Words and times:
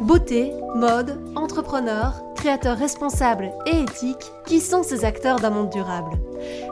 Beauté, 0.00 0.52
mode, 0.76 1.18
entrepreneur, 1.34 2.22
créateurs 2.36 2.78
responsables 2.78 3.50
et 3.66 3.80
éthiques, 3.80 4.30
qui 4.46 4.60
sont 4.60 4.84
ces 4.84 5.04
acteurs 5.04 5.40
d'un 5.40 5.50
monde 5.50 5.70
durable? 5.70 6.12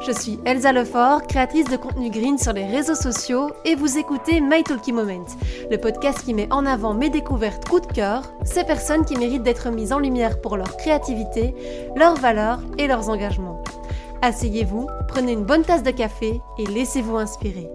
Je 0.07 0.13
suis 0.13 0.39
Elsa 0.45 0.73
Lefort, 0.73 1.27
créatrice 1.27 1.69
de 1.69 1.77
contenu 1.77 2.09
green 2.09 2.39
sur 2.39 2.53
les 2.53 2.67
réseaux 2.67 2.95
sociaux 2.95 3.51
et 3.65 3.75
vous 3.75 3.99
écoutez 3.99 4.41
My 4.41 4.63
Talkie 4.63 4.93
Moment, 4.93 5.27
le 5.69 5.77
podcast 5.77 6.23
qui 6.25 6.35
met 6.35 6.47
en 6.53 6.65
avant 6.65 6.95
mes 6.95 7.11
découvertes 7.11 7.69
coup 7.69 7.81
de 7.81 7.87
cœur, 7.87 8.23
ces 8.45 8.63
personnes 8.63 9.05
qui 9.05 9.17
méritent 9.17 9.43
d'être 9.43 9.71
mises 9.71 9.93
en 9.93 9.99
lumière 9.99 10.41
pour 10.41 10.57
leur 10.57 10.77
créativité, 10.77 11.53
leurs 11.97 12.15
valeurs 12.15 12.61
et 12.79 12.87
leurs 12.87 13.09
engagements. 13.09 13.61
Asseyez-vous, 14.23 14.87
prenez 15.09 15.33
une 15.33 15.45
bonne 15.45 15.65
tasse 15.65 15.83
de 15.83 15.91
café 15.91 16.41
et 16.59 16.67
laissez-vous 16.67 17.17
inspirer. 17.17 17.69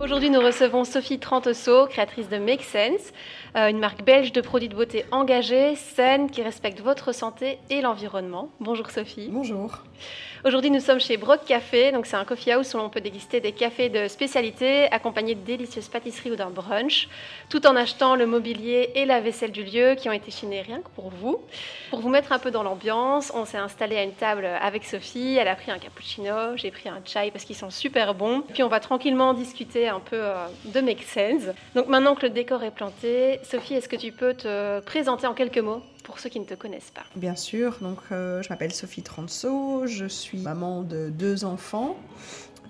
Aujourd'hui, 0.00 0.30
nous 0.30 0.40
recevons 0.40 0.84
Sophie 0.84 1.18
Trantesso, 1.18 1.86
créatrice 1.86 2.30
de 2.30 2.38
Make 2.38 2.62
Sense, 2.62 3.12
euh, 3.54 3.68
une 3.68 3.78
marque 3.78 4.02
belge 4.02 4.32
de 4.32 4.40
produits 4.40 4.70
de 4.70 4.74
beauté 4.74 5.04
engagés, 5.10 5.76
saine, 5.76 6.30
qui 6.30 6.40
respecte 6.40 6.80
votre 6.80 7.12
santé 7.12 7.58
et 7.68 7.82
l'environnement. 7.82 8.48
Bonjour 8.60 8.90
Sophie. 8.90 9.28
Bonjour. 9.30 9.82
Aujourd'hui, 10.42 10.70
nous 10.70 10.80
sommes 10.80 11.00
chez 11.00 11.18
Brock 11.18 11.44
Café. 11.44 11.92
Donc, 11.92 12.06
c'est 12.06 12.16
un 12.16 12.24
coffee 12.24 12.52
house 12.52 12.72
où 12.72 12.78
l'on 12.78 12.88
peut 12.88 13.02
déguster 13.02 13.40
des 13.40 13.52
cafés 13.52 13.90
de 13.90 14.08
spécialité 14.08 14.90
accompagnés 14.90 15.34
de 15.34 15.44
délicieuses 15.44 15.88
pâtisseries 15.88 16.30
ou 16.30 16.36
d'un 16.36 16.48
brunch, 16.48 17.10
tout 17.50 17.66
en 17.66 17.76
achetant 17.76 18.16
le 18.16 18.24
mobilier 18.24 18.90
et 18.94 19.04
la 19.04 19.20
vaisselle 19.20 19.52
du 19.52 19.62
lieu 19.62 19.96
qui 19.96 20.08
ont 20.08 20.12
été 20.12 20.30
chinés 20.30 20.62
rien 20.62 20.80
que 20.80 20.88
pour 20.94 21.10
vous. 21.10 21.42
Pour 21.90 22.00
vous 22.00 22.08
mettre 22.08 22.32
un 22.32 22.38
peu 22.38 22.50
dans 22.50 22.62
l'ambiance, 22.62 23.32
on 23.34 23.44
s'est 23.44 23.58
installé 23.58 23.98
à 23.98 24.02
une 24.02 24.14
table 24.14 24.46
avec 24.46 24.86
Sophie. 24.86 25.36
Elle 25.36 25.48
a 25.48 25.56
pris 25.56 25.70
un 25.70 25.78
cappuccino, 25.78 26.56
j'ai 26.56 26.70
pris 26.70 26.88
un 26.88 27.02
chai 27.04 27.30
parce 27.30 27.44
qu'ils 27.44 27.56
sont 27.56 27.68
super 27.68 28.14
bons. 28.14 28.40
Puis, 28.54 28.62
on 28.62 28.68
va 28.68 28.80
tranquillement 28.80 29.34
discuter 29.34 29.89
un 29.90 30.00
peu 30.00 30.16
euh, 30.16 30.46
de 30.64 30.80
Make 30.80 31.02
Sense. 31.02 31.54
Donc, 31.74 31.88
maintenant 31.88 32.14
que 32.14 32.22
le 32.22 32.30
décor 32.30 32.62
est 32.62 32.70
planté, 32.70 33.40
Sophie, 33.42 33.74
est-ce 33.74 33.88
que 33.88 33.96
tu 33.96 34.12
peux 34.12 34.34
te 34.34 34.80
présenter 34.80 35.26
en 35.26 35.34
quelques 35.34 35.58
mots 35.58 35.82
pour 36.04 36.18
ceux 36.18 36.28
qui 36.28 36.40
ne 36.40 36.44
te 36.44 36.54
connaissent 36.54 36.92
pas? 36.92 37.02
Bien 37.16 37.36
sûr, 37.36 37.76
donc 37.80 37.98
euh, 38.12 38.42
je 38.42 38.48
m'appelle 38.48 38.72
Sophie 38.72 39.02
Transo, 39.02 39.86
je 39.86 40.06
suis 40.06 40.38
maman 40.38 40.82
de 40.82 41.10
deux 41.10 41.44
enfants 41.44 41.96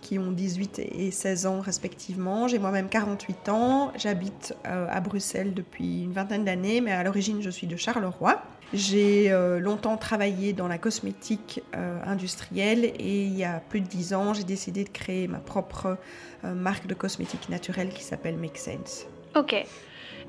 qui 0.00 0.18
ont 0.18 0.32
18 0.32 0.78
et 0.78 1.10
16 1.10 1.46
ans 1.46 1.60
respectivement. 1.60 2.48
J'ai 2.48 2.58
moi-même 2.58 2.88
48 2.88 3.48
ans, 3.50 3.92
j'habite 3.96 4.54
euh, 4.66 4.86
à 4.90 5.00
Bruxelles 5.00 5.54
depuis 5.54 6.02
une 6.02 6.12
vingtaine 6.12 6.44
d'années, 6.44 6.80
mais 6.80 6.92
à 6.92 7.02
l'origine 7.02 7.42
je 7.42 7.50
suis 7.50 7.66
de 7.66 7.76
Charleroi. 7.76 8.42
J'ai 8.72 9.32
euh, 9.32 9.58
longtemps 9.58 9.96
travaillé 9.96 10.52
dans 10.52 10.68
la 10.68 10.78
cosmétique 10.78 11.62
industrielle 12.04 12.84
et 12.84 13.24
il 13.24 13.36
y 13.36 13.44
a 13.44 13.60
plus 13.68 13.80
de 13.80 13.86
10 13.86 14.14
ans, 14.14 14.34
j'ai 14.34 14.44
décidé 14.44 14.84
de 14.84 14.88
créer 14.88 15.28
ma 15.28 15.38
propre 15.38 15.98
marque 16.44 16.86
de 16.86 16.94
cosmétique 16.94 17.48
naturelle 17.48 17.90
qui 17.90 18.02
s'appelle 18.02 18.36
Make 18.36 18.58
Sense. 18.58 19.06
Ok. 19.34 19.64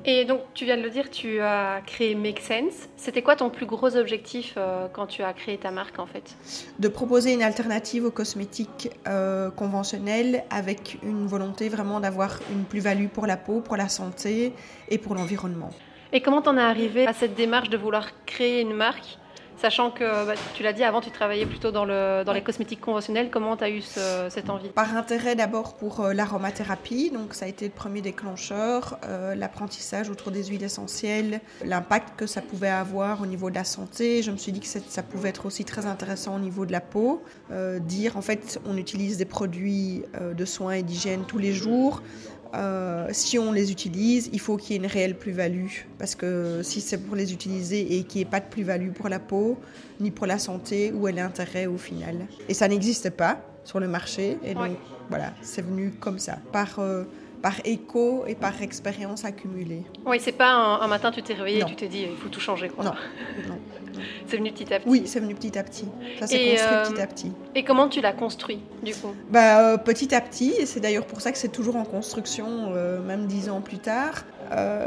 Et 0.04 0.26
donc, 0.26 0.42
tu 0.56 0.66
viens 0.66 0.78
de 0.78 0.82
le 0.82 0.90
dire, 0.90 1.12
tu 1.12 1.40
as 1.42 1.82
créé 1.86 2.16
Make 2.16 2.40
Sense. 2.40 2.90
C'était 2.98 3.22
quoi 3.22 3.36
ton 3.36 3.52
plus 3.52 3.68
gros 3.68 3.96
objectif 3.96 4.56
euh, 4.58 4.88
quand 4.92 5.06
tu 5.06 5.22
as 5.22 5.32
créé 5.34 5.58
ta 5.58 5.70
marque 5.70 6.00
en 6.00 6.08
fait? 6.08 6.36
De 6.80 6.88
proposer 6.88 7.34
une 7.34 7.44
alternative 7.44 8.06
aux 8.06 8.12
cosmétiques 8.12 8.90
euh, 9.08 9.52
conventionnels 9.52 10.44
avec 10.50 10.98
une 11.04 11.28
volonté 11.28 11.70
vraiment 11.70 12.00
d'avoir 12.00 12.40
une 12.52 12.64
plus-value 12.64 13.08
pour 13.08 13.28
la 13.28 13.38
peau, 13.38 13.62
pour 13.62 13.78
la 13.78 13.90
santé 13.90 14.54
et 14.90 14.98
pour 14.98 15.14
l'environnement. 15.14 15.70
Et 16.14 16.22
comment 16.22 16.42
t'en 16.42 16.58
es 16.58 16.62
arrivé 16.62 17.08
à 17.08 17.14
cette 17.14 17.36
démarche 17.36 17.70
de 17.70 17.78
vouloir 17.78 18.10
créer 18.26 18.62
une 18.62 18.74
marque 18.74 19.18
Sachant 19.62 19.92
que, 19.92 20.26
bah, 20.26 20.34
tu 20.56 20.64
l'as 20.64 20.74
dit, 20.74 20.84
avant 20.84 21.02
tu 21.02 21.12
travaillais 21.12 21.46
plutôt 21.46 21.70
dans, 21.70 21.86
le, 21.86 22.24
dans 22.26 22.34
les 22.34 22.42
cosmétiques 22.42 22.82
conventionnels. 22.82 23.30
Comment 23.30 23.56
tu 23.56 23.64
as 23.64 23.70
eu 23.70 23.82
cette 23.82 24.50
envie? 24.50 24.70
Par 24.70 24.98
intérêt 24.98 25.36
d'abord 25.36 25.76
pour 25.76 26.00
euh, 26.00 26.14
l'aromathérapie, 26.14 27.12
donc 27.12 27.36
ça 27.36 27.46
a 27.46 27.48
été 27.48 27.66
le 27.66 27.72
premier 27.72 28.02
déclencheur, 28.02 28.98
euh, 29.06 29.36
l'apprentissage 29.36 30.10
autour 30.10 30.32
des 30.32 30.46
huiles 30.46 30.64
essentielles, 30.64 31.42
l'impact 31.64 32.18
que 32.18 32.26
ça 32.26 32.42
pouvait 32.42 32.70
avoir 32.70 33.22
au 33.22 33.28
niveau 33.28 33.52
de 33.52 33.56
la 33.56 33.64
santé. 33.64 34.24
Je 34.24 34.32
me 34.32 34.38
suis 34.38 34.52
dit 34.52 34.62
que 34.62 34.66
ça 34.66 35.04
pouvait 35.04 35.30
être 35.30 35.46
aussi 35.46 35.64
très 35.64 35.86
intéressant 35.86 36.38
au 36.38 36.40
niveau 36.40 36.66
de 36.66 36.72
la 36.72 36.82
peau. 36.82 37.22
Euh, 37.52 37.78
dire 37.78 38.18
en 38.18 38.24
fait 38.24 38.60
on 38.66 38.78
utilise 38.78 39.18
des 39.18 39.26
produits 39.26 40.04
de 40.20 40.46
soins 40.46 40.74
et 40.74 40.84
d'hygiène 40.84 41.24
tous 41.28 41.38
les 41.38 41.54
jours. 41.54 42.02
Euh, 42.54 43.08
si 43.12 43.40
on 43.40 43.52
les 43.52 43.72
utilise, 43.72 44.30
il 44.34 44.40
faut 44.40 44.58
qu'il 44.58 44.72
y 44.72 44.74
ait 44.76 44.82
une 44.82 44.92
réelle 44.92 45.18
plus-value. 45.18 45.70
Parce 45.98 46.16
que 46.16 46.62
si 46.64 46.82
c'est 46.82 46.98
pour 46.98 47.16
les 47.16 47.34
utiliser 47.34 47.98
et 47.98 48.04
qu'il 48.04 48.20
n'y 48.20 48.22
ait 48.24 48.30
pas 48.30 48.40
de 48.40 48.46
plus-value 48.50 48.92
pour 48.92 49.10
la 49.10 49.20
peau, 49.20 49.58
ni 50.00 50.12
pour 50.12 50.26
la 50.26 50.40
santé, 50.40 50.92
où 50.92 51.08
est 51.08 51.12
l'intérêt 51.14 51.66
au 51.66 51.78
final 51.78 52.28
Et 52.50 52.54
ça 52.54 52.68
n'existe 52.68 53.10
pas 53.12 53.42
sur 53.64 53.80
le 53.80 53.88
marché. 53.88 54.38
Et 54.44 54.54
donc, 54.54 54.72
voilà, 55.10 55.34
c'est 55.42 55.62
venu 55.62 55.92
comme 55.92 56.20
ça, 56.20 56.40
par, 56.52 56.80
euh, 56.80 57.04
par 57.42 57.56
écho 57.66 58.24
et 58.28 58.36
par 58.36 58.62
expérience 58.62 59.26
accumulée. 59.26 59.84
Oui, 60.06 60.18
c'est 60.20 60.32
pas 60.32 60.52
un, 60.52 60.88
matin 60.88 61.12
tu 61.12 61.22
t'es 61.24 61.34
réveillé 61.34 61.62
et 61.62 61.66
tu 61.66 61.76
t'es 61.76 61.88
dit 61.88 62.08
il 62.10 62.18
faut 62.18 62.30
tout 62.30 62.40
changer. 62.40 62.70
Quoi. 62.70 62.96
Non. 63.48 63.58
C'est 64.28 64.38
venu 64.38 64.52
petit 64.52 64.74
à 64.74 64.80
petit. 64.80 64.90
Oui, 64.90 65.04
c'est 65.06 65.20
venu 65.20 65.36
petit 65.36 65.58
à 65.58 65.64
petit. 65.64 65.86
Ça 66.20 66.28
s'est 66.28 66.38
construit 66.38 66.60
euh, 66.62 66.90
petit 66.90 67.02
à 67.02 67.08
petit. 67.08 67.32
Et 67.56 67.64
comment 67.64 67.90
tu 67.90 68.02
l'as 68.02 68.14
construit 68.14 68.60
du 68.82 68.94
coup? 68.94 69.14
Bah, 69.30 69.60
euh, 69.60 69.78
Petit 69.78 70.16
à 70.16 70.22
petit, 70.22 70.54
et 70.58 70.66
c'est 70.66 70.80
d'ailleurs 70.80 71.06
pour 71.06 71.22
ça 71.22 71.32
que 71.32 71.38
c'est 71.38 71.52
toujours 71.52 71.76
en 71.76 71.84
construction, 71.84 72.72
euh, 72.74 73.02
même 73.02 73.28
dix 73.28 73.50
ans 73.50 73.62
plus 73.62 73.80
tard. 73.80 74.24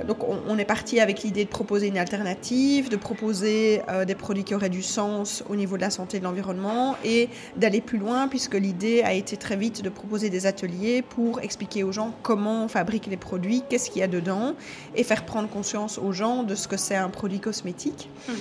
Donc 0.06 0.18
on, 0.24 0.58
est 0.58 0.64
parti 0.64 1.00
avec 1.00 1.22
l'idée 1.22 1.44
de 1.44 1.48
proposer 1.48 1.88
une 1.88 1.98
alternative, 1.98 2.88
de 2.88 2.96
proposer 2.96 3.80
des 4.06 4.14
produits 4.14 4.44
qui 4.44 4.54
auraient 4.54 4.68
du 4.68 4.82
sens 4.82 5.42
au 5.48 5.56
niveau 5.56 5.76
de 5.76 5.82
la 5.82 5.90
santé 5.90 6.18
et 6.18 6.20
de 6.20 6.24
l'environnement 6.24 6.96
et 7.04 7.28
d'aller 7.56 7.80
plus 7.80 7.98
loin 7.98 8.28
puisque 8.28 8.54
l'idée 8.54 9.02
a 9.02 9.12
été 9.12 9.36
très 9.36 9.56
vite 9.56 9.82
de 9.82 9.88
proposer 9.88 10.30
des 10.30 10.46
ateliers 10.46 11.02
pour 11.02 11.40
expliquer 11.40 11.82
aux 11.82 11.92
gens 11.92 12.14
comment 12.22 12.64
on 12.64 12.68
fabrique 12.68 13.06
les 13.06 13.16
produits, 13.16 13.62
qu'est-ce 13.68 13.90
qu'il 13.90 14.00
y 14.00 14.04
a 14.04 14.08
dedans 14.08 14.54
et 14.94 15.04
faire 15.04 15.24
prendre 15.24 15.48
conscience 15.48 15.98
aux 15.98 16.12
gens 16.12 16.42
de 16.42 16.54
ce 16.54 16.68
que 16.68 16.76
c'est 16.76 16.96
un 16.96 17.08
produit 17.08 17.40
cosmétique. 17.40 18.10
Mhm. 18.28 18.34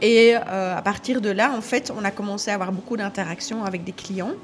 Et 0.00 0.34
euh, 0.36 0.76
à 0.76 0.82
partir 0.82 1.20
de 1.20 1.30
là, 1.30 1.52
en 1.56 1.60
fait, 1.60 1.92
on 1.96 2.04
a 2.04 2.10
commencé 2.10 2.50
à 2.50 2.54
avoir 2.54 2.72
beaucoup 2.72 2.96
d'interactions 2.96 3.64
avec 3.64 3.84
des 3.84 3.92
clients. 3.92 4.34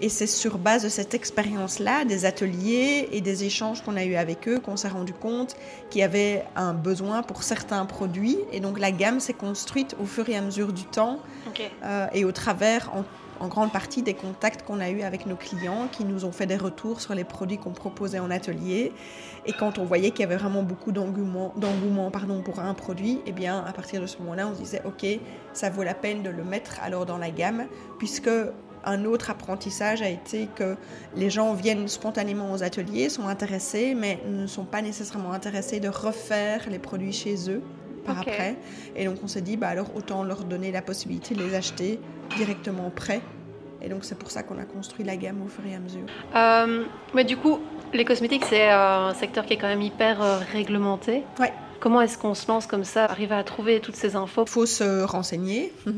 Et 0.00 0.08
c'est 0.08 0.26
sur 0.26 0.58
base 0.58 0.82
de 0.82 0.88
cette 0.88 1.14
expérience-là, 1.14 2.04
des 2.04 2.24
ateliers 2.24 3.08
et 3.12 3.20
des 3.20 3.44
échanges 3.44 3.82
qu'on 3.82 3.96
a 3.96 4.04
eus 4.04 4.16
avec 4.16 4.48
eux, 4.48 4.58
qu'on 4.58 4.76
s'est 4.76 4.88
rendu 4.88 5.12
compte 5.12 5.56
qu'il 5.90 6.00
y 6.00 6.04
avait 6.04 6.44
un 6.56 6.72
besoin 6.72 7.22
pour 7.22 7.42
certains 7.42 7.84
produits. 7.86 8.38
Et 8.52 8.60
donc 8.60 8.78
la 8.78 8.92
gamme 8.92 9.20
s'est 9.20 9.32
construite 9.32 9.96
au 10.00 10.06
fur 10.06 10.28
et 10.28 10.36
à 10.36 10.42
mesure 10.42 10.72
du 10.72 10.84
temps 10.84 11.20
euh, 11.84 12.06
et 12.12 12.24
au 12.24 12.32
travers, 12.32 12.90
en 12.94 13.04
en 13.40 13.48
grande 13.48 13.72
partie 13.72 14.02
des 14.02 14.14
contacts 14.14 14.62
qu'on 14.62 14.80
a 14.80 14.90
eus 14.90 15.02
avec 15.02 15.26
nos 15.26 15.34
clients 15.34 15.88
qui 15.90 16.04
nous 16.04 16.24
ont 16.24 16.32
fait 16.32 16.46
des 16.46 16.58
retours 16.58 17.00
sur 17.00 17.14
les 17.14 17.24
produits 17.24 17.56
qu'on 17.56 17.70
proposait 17.70 18.18
en 18.18 18.30
atelier. 18.30 18.92
Et 19.46 19.52
quand 19.52 19.78
on 19.78 19.84
voyait 19.84 20.10
qu'il 20.10 20.20
y 20.20 20.24
avait 20.24 20.36
vraiment 20.36 20.62
beaucoup 20.62 20.92
d'engouement, 20.92 21.54
d'engouement 21.56 22.10
pardon, 22.10 22.42
pour 22.42 22.60
un 22.60 22.74
produit, 22.74 23.20
eh 23.26 23.32
bien, 23.32 23.64
à 23.64 23.72
partir 23.72 24.02
de 24.02 24.06
ce 24.06 24.18
moment-là, 24.18 24.48
on 24.48 24.54
se 24.54 24.60
disait, 24.60 24.82
OK, 24.84 25.06
ça 25.54 25.70
vaut 25.70 25.82
la 25.82 25.94
peine 25.94 26.22
de 26.22 26.28
le 26.28 26.44
mettre 26.44 26.78
alors 26.82 27.06
dans 27.06 27.16
la 27.16 27.30
gamme, 27.30 27.66
puisque 27.98 28.30
un 28.84 29.04
autre 29.04 29.30
apprentissage 29.30 30.02
a 30.02 30.08
été 30.08 30.48
que 30.54 30.76
les 31.16 31.30
gens 31.30 31.54
viennent 31.54 31.88
spontanément 31.88 32.52
aux 32.52 32.62
ateliers, 32.62 33.08
sont 33.08 33.28
intéressés, 33.28 33.94
mais 33.94 34.20
ne 34.26 34.46
sont 34.46 34.64
pas 34.64 34.82
nécessairement 34.82 35.32
intéressés 35.32 35.80
de 35.80 35.88
refaire 35.88 36.68
les 36.70 36.78
produits 36.78 37.12
chez 37.12 37.50
eux 37.50 37.62
par 38.04 38.20
après. 38.20 38.56
Et 38.96 39.04
donc 39.04 39.18
on 39.22 39.28
s'est 39.28 39.42
dit, 39.42 39.56
bah 39.56 39.68
alors 39.68 39.94
autant 39.94 40.24
leur 40.24 40.44
donner 40.44 40.72
la 40.72 40.82
possibilité 40.82 41.34
de 41.34 41.42
les 41.42 41.54
acheter 41.54 42.00
directement 42.36 42.90
prêts. 42.90 43.20
Et 43.82 43.88
donc 43.88 44.04
c'est 44.04 44.18
pour 44.18 44.30
ça 44.30 44.42
qu'on 44.42 44.58
a 44.58 44.64
construit 44.64 45.04
la 45.04 45.16
gamme 45.16 45.42
au 45.42 45.48
fur 45.48 45.64
et 45.66 45.74
à 45.74 45.78
mesure. 45.78 46.06
Euh, 46.34 46.84
mais 47.14 47.24
du 47.24 47.36
coup, 47.36 47.58
les 47.92 48.04
cosmétiques, 48.04 48.44
c'est 48.44 48.70
un 48.70 49.14
secteur 49.14 49.46
qui 49.46 49.54
est 49.54 49.56
quand 49.56 49.68
même 49.68 49.82
hyper 49.82 50.22
euh, 50.22 50.38
réglementé. 50.52 51.24
Ouais. 51.38 51.52
Comment 51.80 52.02
est-ce 52.02 52.18
qu'on 52.18 52.34
se 52.34 52.46
lance 52.46 52.66
comme 52.66 52.84
ça, 52.84 53.06
arriver 53.06 53.34
à 53.34 53.42
trouver 53.42 53.80
toutes 53.80 53.96
ces 53.96 54.14
infos 54.14 54.44
Il 54.46 54.50
faut 54.50 54.66
se 54.66 55.02
renseigner. 55.02 55.72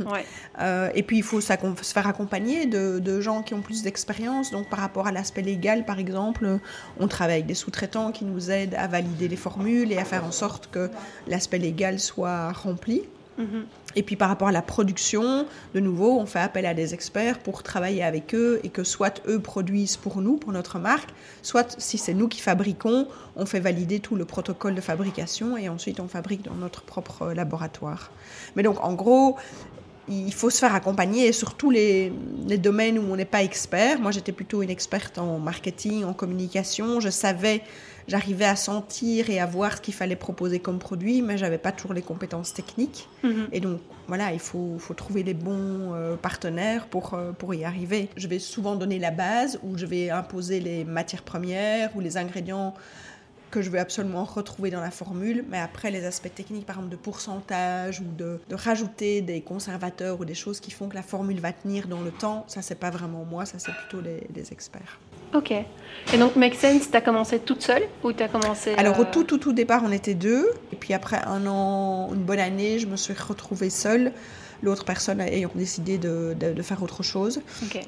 Euh, 0.60 0.90
et 0.94 1.02
puis, 1.02 1.16
il 1.16 1.22
faut 1.22 1.40
se 1.40 1.46
faire 1.46 2.06
accompagner 2.06 2.66
de, 2.66 3.20
gens 3.20 3.42
qui 3.42 3.54
ont 3.54 3.62
plus 3.62 3.82
d'expérience. 3.82 4.50
Donc, 4.50 4.68
par 4.68 4.80
rapport 4.80 5.06
à 5.06 5.12
l'aspect 5.12 5.40
légal, 5.40 5.86
par 5.86 5.98
exemple, 5.98 6.58
on 7.00 7.08
travaille 7.08 7.36
avec 7.36 7.46
des 7.46 7.54
sous-traitants 7.54 8.12
qui 8.12 8.26
nous 8.26 8.50
aident 8.50 8.74
à 8.74 8.86
valider 8.86 9.28
les 9.28 9.36
formules 9.36 9.90
et 9.90 9.98
à 9.98 10.04
faire 10.04 10.24
en 10.24 10.30
sorte 10.30 10.68
que 10.70 10.90
l'aspect 11.26 11.58
légal 11.58 11.98
soit 11.98 12.52
rempli. 12.52 13.02
Mhm. 13.38 13.64
Et 13.94 14.02
puis 14.02 14.16
par 14.16 14.28
rapport 14.28 14.48
à 14.48 14.52
la 14.52 14.62
production, 14.62 15.46
de 15.74 15.80
nouveau, 15.80 16.18
on 16.18 16.26
fait 16.26 16.38
appel 16.38 16.66
à 16.66 16.74
des 16.74 16.94
experts 16.94 17.38
pour 17.38 17.62
travailler 17.62 18.02
avec 18.02 18.34
eux 18.34 18.60
et 18.64 18.68
que 18.68 18.84
soit 18.84 19.20
eux 19.28 19.38
produisent 19.38 19.96
pour 19.96 20.20
nous, 20.20 20.36
pour 20.36 20.52
notre 20.52 20.78
marque, 20.78 21.10
soit 21.42 21.74
si 21.78 21.98
c'est 21.98 22.14
nous 22.14 22.28
qui 22.28 22.40
fabriquons, 22.40 23.06
on 23.36 23.46
fait 23.46 23.60
valider 23.60 24.00
tout 24.00 24.16
le 24.16 24.24
protocole 24.24 24.74
de 24.74 24.80
fabrication 24.80 25.56
et 25.56 25.68
ensuite 25.68 26.00
on 26.00 26.08
fabrique 26.08 26.42
dans 26.42 26.54
notre 26.54 26.82
propre 26.82 27.32
laboratoire. 27.32 28.10
Mais 28.56 28.62
donc 28.62 28.82
en 28.82 28.94
gros, 28.94 29.36
il 30.08 30.32
faut 30.34 30.50
se 30.50 30.58
faire 30.58 30.74
accompagner 30.74 31.32
sur 31.32 31.54
tous 31.54 31.70
les, 31.70 32.12
les 32.48 32.58
domaines 32.58 32.98
où 32.98 33.12
on 33.12 33.16
n'est 33.16 33.24
pas 33.24 33.42
expert. 33.42 34.00
Moi, 34.00 34.10
j'étais 34.10 34.32
plutôt 34.32 34.62
une 34.62 34.70
experte 34.70 35.18
en 35.18 35.38
marketing, 35.38 36.04
en 36.04 36.12
communication. 36.12 36.98
Je 37.00 37.08
savais 37.08 37.62
j'arrivais 38.08 38.44
à 38.44 38.56
sentir 38.56 39.30
et 39.30 39.40
à 39.40 39.46
voir 39.46 39.76
ce 39.76 39.80
qu'il 39.80 39.94
fallait 39.94 40.16
proposer 40.16 40.58
comme 40.58 40.78
produit, 40.78 41.22
mais 41.22 41.38
j'avais 41.38 41.58
pas 41.58 41.72
toujours 41.72 41.92
les 41.92 42.02
compétences 42.02 42.54
techniques. 42.54 43.08
Mhm. 43.22 43.48
Et 43.52 43.60
donc, 43.60 43.80
voilà, 44.08 44.32
il 44.32 44.40
faut, 44.40 44.76
faut 44.78 44.94
trouver 44.94 45.22
les 45.22 45.34
bons 45.34 45.94
euh, 45.94 46.16
partenaires 46.16 46.86
pour, 46.86 47.14
euh, 47.14 47.32
pour 47.32 47.54
y 47.54 47.64
arriver. 47.64 48.08
Je 48.16 48.28
vais 48.28 48.38
souvent 48.38 48.76
donner 48.76 48.98
la 48.98 49.10
base, 49.10 49.58
où 49.62 49.78
je 49.78 49.86
vais 49.86 50.10
imposer 50.10 50.60
les 50.60 50.84
matières 50.84 51.22
premières 51.22 51.94
ou 51.96 52.00
les 52.00 52.16
ingrédients 52.16 52.74
que 53.52 53.62
je 53.62 53.70
veux 53.70 53.78
absolument 53.78 54.24
retrouver 54.24 54.70
dans 54.70 54.80
la 54.80 54.90
formule. 54.90 55.44
Mais 55.48 55.60
après, 55.60 55.92
les 55.92 56.04
aspects 56.04 56.34
techniques, 56.34 56.66
par 56.66 56.76
exemple 56.76 56.90
de 56.90 56.96
pourcentage 56.96 58.00
ou 58.00 58.04
de, 58.16 58.40
rajouter 58.50 59.20
des 59.20 59.42
conservateurs 59.42 60.20
ou 60.20 60.24
des 60.24 60.34
choses 60.34 60.58
qui 60.58 60.72
font 60.72 60.88
que 60.88 60.96
la 60.96 61.02
formule 61.02 61.38
va 61.38 61.52
tenir 61.52 61.86
dans 61.86 62.00
le 62.00 62.10
temps, 62.10 62.44
ça, 62.48 62.62
c'est 62.62 62.74
pas 62.74 62.90
vraiment 62.90 63.24
moi, 63.24 63.46
ça, 63.46 63.60
c'est 63.60 63.72
plutôt 63.72 64.00
des, 64.00 64.52
experts. 64.52 64.98
Ok. 65.34 65.52
Et 65.52 66.18
donc, 66.18 66.36
Make 66.36 66.54
Sense, 66.54 66.90
tu 66.90 66.96
as 66.96 67.00
commencé 67.00 67.38
toute 67.38 67.62
seule 67.62 67.84
ou 68.02 68.12
tu 68.12 68.22
as 68.22 68.28
commencé. 68.28 68.74
Alors, 68.76 68.98
au 68.98 69.02
euh, 69.02 69.06
tout, 69.10 69.24
tout, 69.24 69.38
tout 69.38 69.52
départ, 69.52 69.82
on 69.84 69.92
était 69.92 70.14
deux. 70.14 70.50
Et 70.72 70.76
puis 70.76 70.94
après 70.94 71.20
un 71.26 71.46
an, 71.46 72.10
une 72.12 72.22
bonne 72.22 72.40
année, 72.40 72.78
je 72.78 72.86
me 72.86 72.96
suis 72.96 73.14
retrouvée 73.14 73.70
seule 73.70 74.12
l'autre 74.62 74.84
personne 74.84 75.20
ayant 75.20 75.50
décidé 75.54 75.98
de, 75.98 76.36
de, 76.38 76.62
faire 76.62 76.82
autre 76.82 77.02
chose. 77.02 77.40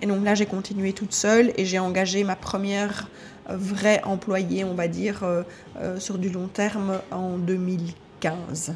Et 0.02 0.06
donc 0.06 0.24
là, 0.24 0.34
j'ai 0.34 0.46
continué 0.46 0.92
toute 0.92 1.12
seule 1.12 1.52
et 1.56 1.64
j'ai 1.64 1.78
engagé 1.78 2.24
ma 2.24 2.34
première 2.34 3.08
vraie 3.48 4.02
employée, 4.04 4.64
on 4.64 4.74
va 4.74 4.88
dire, 4.88 5.22
euh, 5.22 5.42
euh, 5.80 5.98
sur 5.98 6.18
du 6.18 6.30
long 6.30 6.48
terme 6.48 7.00
en 7.10 7.36
2015. 7.38 8.74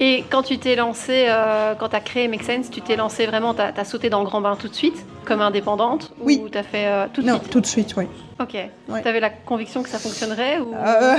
Et 0.00 0.24
quand 0.30 0.42
tu 0.42 0.58
t'es 0.58 0.76
lancé, 0.76 1.26
euh, 1.28 1.74
quand 1.74 1.88
tu 1.88 1.96
as 1.96 2.00
créé 2.00 2.28
Make 2.28 2.42
Sense, 2.42 2.70
tu 2.70 2.80
t'es 2.80 2.96
lancé 2.96 3.26
vraiment, 3.26 3.54
tu 3.54 3.62
as, 3.62 3.84
sauté 3.84 4.10
dans 4.10 4.20
le 4.20 4.26
grand 4.26 4.40
bain 4.40 4.56
tout 4.56 4.68
de 4.68 4.74
suite, 4.74 5.06
comme 5.26 5.42
indépendante 5.42 6.12
Oui. 6.20 6.40
Ou 6.42 6.48
tu 6.48 6.56
as 6.56 6.62
fait 6.62 7.08
tout 7.12 7.20
de 7.22 7.26
non, 7.26 7.38
suite 7.38 7.50
tout 7.50 7.60
de 7.60 7.66
suite, 7.66 7.94
oui. 7.96 8.06
Ok. 8.40 8.56
Tu 9.02 9.08
avais 9.08 9.20
la 9.20 9.30
conviction 9.30 9.82
que 9.82 9.88
ça 9.88 9.98
fonctionnerait 9.98 10.58
ou... 10.60 10.72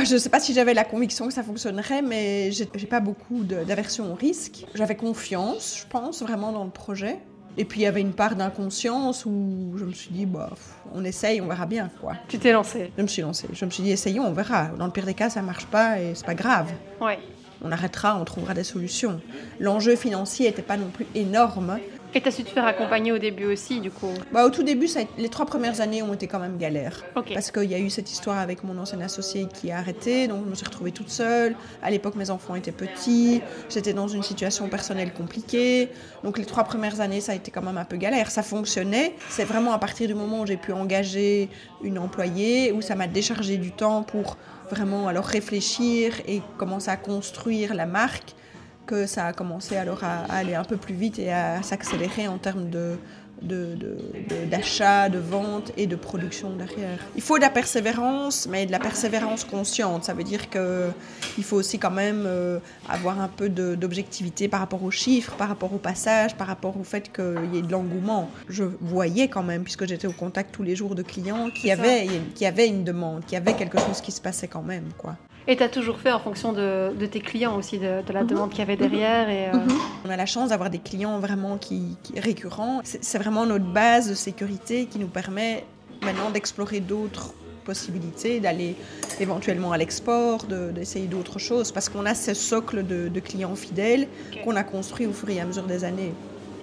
je 0.05 0.13
ne 0.13 0.17
sais 0.17 0.29
pas 0.29 0.39
si 0.39 0.53
j'avais 0.53 0.73
la 0.73 0.83
conviction 0.83 1.27
que 1.27 1.33
ça 1.33 1.43
fonctionnerait, 1.43 2.01
mais 2.01 2.51
j'ai 2.51 2.65
pas 2.87 2.99
beaucoup 2.99 3.43
d'aversion 3.43 4.11
au 4.11 4.15
risque. 4.15 4.65
J'avais 4.75 4.95
confiance, 4.95 5.77
je 5.81 5.87
pense, 5.87 6.21
vraiment 6.21 6.51
dans 6.51 6.63
le 6.63 6.69
projet. 6.71 7.19
Et 7.59 7.65
puis 7.65 7.79
il 7.79 7.83
y 7.83 7.87
avait 7.87 8.01
une 8.01 8.13
part 8.13 8.35
d'inconscience 8.35 9.25
où 9.25 9.73
je 9.77 9.83
me 9.83 9.91
suis 9.91 10.11
dit, 10.11 10.27
bah, 10.27 10.51
on 10.93 11.03
essaye, 11.03 11.41
on 11.41 11.47
verra 11.47 11.65
bien. 11.65 11.89
quoi. 11.99 12.13
Tu 12.27 12.37
t'es 12.37 12.51
lancée 12.51 12.91
Je 12.95 13.01
me 13.01 13.07
suis 13.07 13.23
lancée. 13.23 13.47
Je 13.51 13.65
me 13.65 13.71
suis 13.71 13.81
dit, 13.81 13.89
essayons, 13.91 14.25
on 14.27 14.31
verra. 14.31 14.67
Dans 14.77 14.85
le 14.85 14.91
pire 14.91 15.05
des 15.07 15.15
cas, 15.15 15.31
ça 15.31 15.41
marche 15.41 15.65
pas 15.65 15.99
et 15.99 16.13
c'est 16.13 16.25
pas 16.25 16.35
grave. 16.35 16.71
Ouais. 17.01 17.17
On 17.63 17.71
arrêtera, 17.71 18.15
on 18.21 18.25
trouvera 18.25 18.53
des 18.53 18.63
solutions. 18.63 19.19
L'enjeu 19.59 19.95
financier 19.95 20.45
n'était 20.45 20.61
pas 20.61 20.77
non 20.77 20.89
plus 20.93 21.07
énorme. 21.15 21.79
Et 22.17 22.21
tu 22.21 22.29
as 22.29 22.31
su 22.31 22.43
te 22.43 22.49
faire 22.49 22.65
accompagner 22.65 23.11
au 23.11 23.19
début 23.19 23.45
aussi, 23.45 23.79
du 23.79 23.91
coup 23.91 24.11
bah, 24.31 24.43
Au 24.43 24.49
tout 24.49 24.63
début, 24.63 24.87
ça, 24.87 25.01
les 25.19 25.29
trois 25.29 25.45
premières 25.45 25.81
années 25.81 26.01
ont 26.01 26.15
été 26.15 26.25
quand 26.25 26.39
même 26.39 26.57
galères. 26.57 27.05
Parce 27.13 27.51
qu'il 27.51 27.69
y 27.69 27.75
a 27.75 27.77
eu 27.77 27.91
cette 27.91 28.11
histoire 28.11 28.39
avec 28.39 28.63
mon 28.63 28.75
ancien 28.79 28.99
associé 29.01 29.45
qui 29.45 29.69
a 29.69 29.77
arrêté, 29.77 30.27
donc 30.27 30.43
je 30.45 30.49
me 30.49 30.55
suis 30.55 30.65
retrouvée 30.65 30.91
toute 30.91 31.11
seule. 31.11 31.55
À 31.83 31.91
l'époque, 31.91 32.15
mes 32.15 32.31
enfants 32.31 32.55
étaient 32.55 32.71
petits, 32.71 33.43
j'étais 33.69 33.93
dans 33.93 34.07
une 34.07 34.23
situation 34.23 34.67
personnelle 34.67 35.13
compliquée. 35.13 35.89
Donc 36.23 36.39
les 36.39 36.45
trois 36.45 36.63
premières 36.63 37.01
années, 37.01 37.21
ça 37.21 37.33
a 37.33 37.35
été 37.35 37.51
quand 37.51 37.61
même 37.61 37.77
un 37.77 37.85
peu 37.85 37.97
galère. 37.97 38.31
Ça 38.31 38.41
fonctionnait. 38.41 39.13
C'est 39.29 39.45
vraiment 39.45 39.71
à 39.71 39.77
partir 39.77 40.07
du 40.07 40.15
moment 40.15 40.41
où 40.41 40.47
j'ai 40.47 40.57
pu 40.57 40.71
engager 40.71 41.49
une 41.83 41.99
employée, 41.99 42.71
où 42.71 42.81
ça 42.81 42.95
m'a 42.95 43.05
déchargé 43.05 43.57
du 43.57 43.71
temps 43.71 44.01
pour 44.01 44.37
vraiment 44.71 45.07
alors 45.07 45.25
réfléchir 45.25 46.15
et 46.27 46.41
commencer 46.57 46.89
à 46.89 46.97
construire 46.97 47.75
la 47.75 47.85
marque 47.85 48.33
que 48.87 49.05
ça 49.05 49.27
a 49.27 49.33
commencé 49.33 49.75
alors 49.75 50.03
à, 50.03 50.23
aller 50.33 50.55
un 50.55 50.63
peu 50.63 50.77
plus 50.77 50.95
vite 50.95 51.19
et 51.19 51.31
à 51.31 51.61
s'accélérer 51.61 52.27
en 52.27 52.37
termes 52.37 52.69
de, 52.69 52.97
d'achat, 54.49 55.09
de, 55.09 55.19
vente 55.19 55.71
et 55.77 55.85
de 55.85 55.95
production 55.95 56.49
derrière. 56.55 56.97
Il 57.15 57.21
faut 57.21 57.37
de 57.37 57.43
la 57.43 57.49
persévérance, 57.49 58.47
mais 58.49 58.65
de 58.65 58.71
la 58.71 58.79
persévérance 58.79 59.43
consciente. 59.43 60.05
Ça 60.05 60.13
veut 60.13 60.23
dire 60.23 60.49
qu'il 60.49 61.43
faut 61.43 61.57
aussi 61.57 61.77
quand 61.77 61.91
même 61.91 62.23
euh, 62.25 62.59
avoir 62.89 63.21
un 63.21 63.27
peu 63.27 63.49
d'objectivité 63.49 64.47
par 64.47 64.61
rapport 64.61 64.83
aux 64.83 64.91
chiffres, 64.91 65.35
par 65.35 65.49
rapport 65.49 65.73
au 65.73 65.77
passage, 65.77 66.35
par 66.35 66.47
rapport 66.47 66.79
au 66.79 66.83
fait 66.83 67.11
qu'il 67.13 67.53
y 67.53 67.59
ait 67.59 67.61
de 67.61 67.71
l'engouement. 67.71 68.29
Je 68.49 68.63
voyais 68.63 69.27
quand 69.27 69.43
même, 69.43 69.63
puisque 69.63 69.85
j'étais 69.85 70.07
au 70.07 70.13
contact 70.13 70.53
tous 70.53 70.63
les 70.63 70.75
jours 70.75 70.95
de 70.95 71.03
clients, 71.03 71.49
qu'il 71.49 71.67
y, 71.67 71.71
avait, 71.71 72.07
y 72.39 72.45
avait 72.45 72.67
une 72.67 72.83
demande, 72.83 73.23
qu'il 73.25 73.33
y 73.33 73.37
avait 73.37 73.53
quelque 73.53 73.77
chose 73.77 74.01
qui 74.01 74.11
se 74.11 74.21
passait 74.21 74.47
quand 74.47 74.63
même. 74.63 74.85
quoi. 74.97 75.15
Et 75.49 75.55
tu 75.55 75.63
as 75.63 75.69
toujours 75.69 75.99
fait 75.99 76.11
en 76.11 76.19
fonction 76.19 76.51
de, 76.51 77.05
tes 77.05 77.21
clients 77.21 77.55
aussi, 77.55 77.79
de, 77.79 78.01
la 78.11 78.21
mhm. 78.23 78.27
demande 78.27 78.49
qu'il 78.49 78.59
y 78.59 78.63
avait 78.63 78.75
derrière. 78.75 79.29
Et, 79.29 79.47
euh, 79.47 79.53
mhm. 79.53 79.77
On 80.05 80.09
a 80.09 80.17
la 80.17 80.25
chance 80.25 80.49
d'avoir 80.49 80.69
des 80.69 80.79
clients 80.79 81.19
vraiment 81.19 81.57
qui, 81.57 81.97
récurrents. 82.15 82.81
C'est 82.83 83.17
vraiment 83.17 83.45
notre 83.45 83.65
base 83.65 84.09
de 84.09 84.13
sécurité 84.13 84.85
qui 84.85 84.99
nous 84.99 85.07
permet 85.07 85.63
maintenant 86.01 86.29
d'explorer 86.31 86.81
d'autres 86.81 87.33
possibilités, 87.65 88.39
d'aller 88.39 88.75
éventuellement 89.19 89.71
à 89.71 89.77
l'export, 89.77 90.45
d'essayer 90.45 91.07
d'autres 91.07 91.39
choses, 91.39 91.71
parce 91.71 91.89
qu'on 91.89 92.05
a 92.05 92.15
ce 92.15 92.33
socle 92.33 92.85
de, 92.85 93.19
clients 93.19 93.55
fidèles 93.55 94.07
qu'on 94.43 94.55
a 94.55 94.63
construit 94.63 95.05
au 95.05 95.13
fur 95.13 95.29
et 95.29 95.39
à 95.39 95.45
mesure 95.45 95.63
des 95.63 95.83
années. 95.83 96.13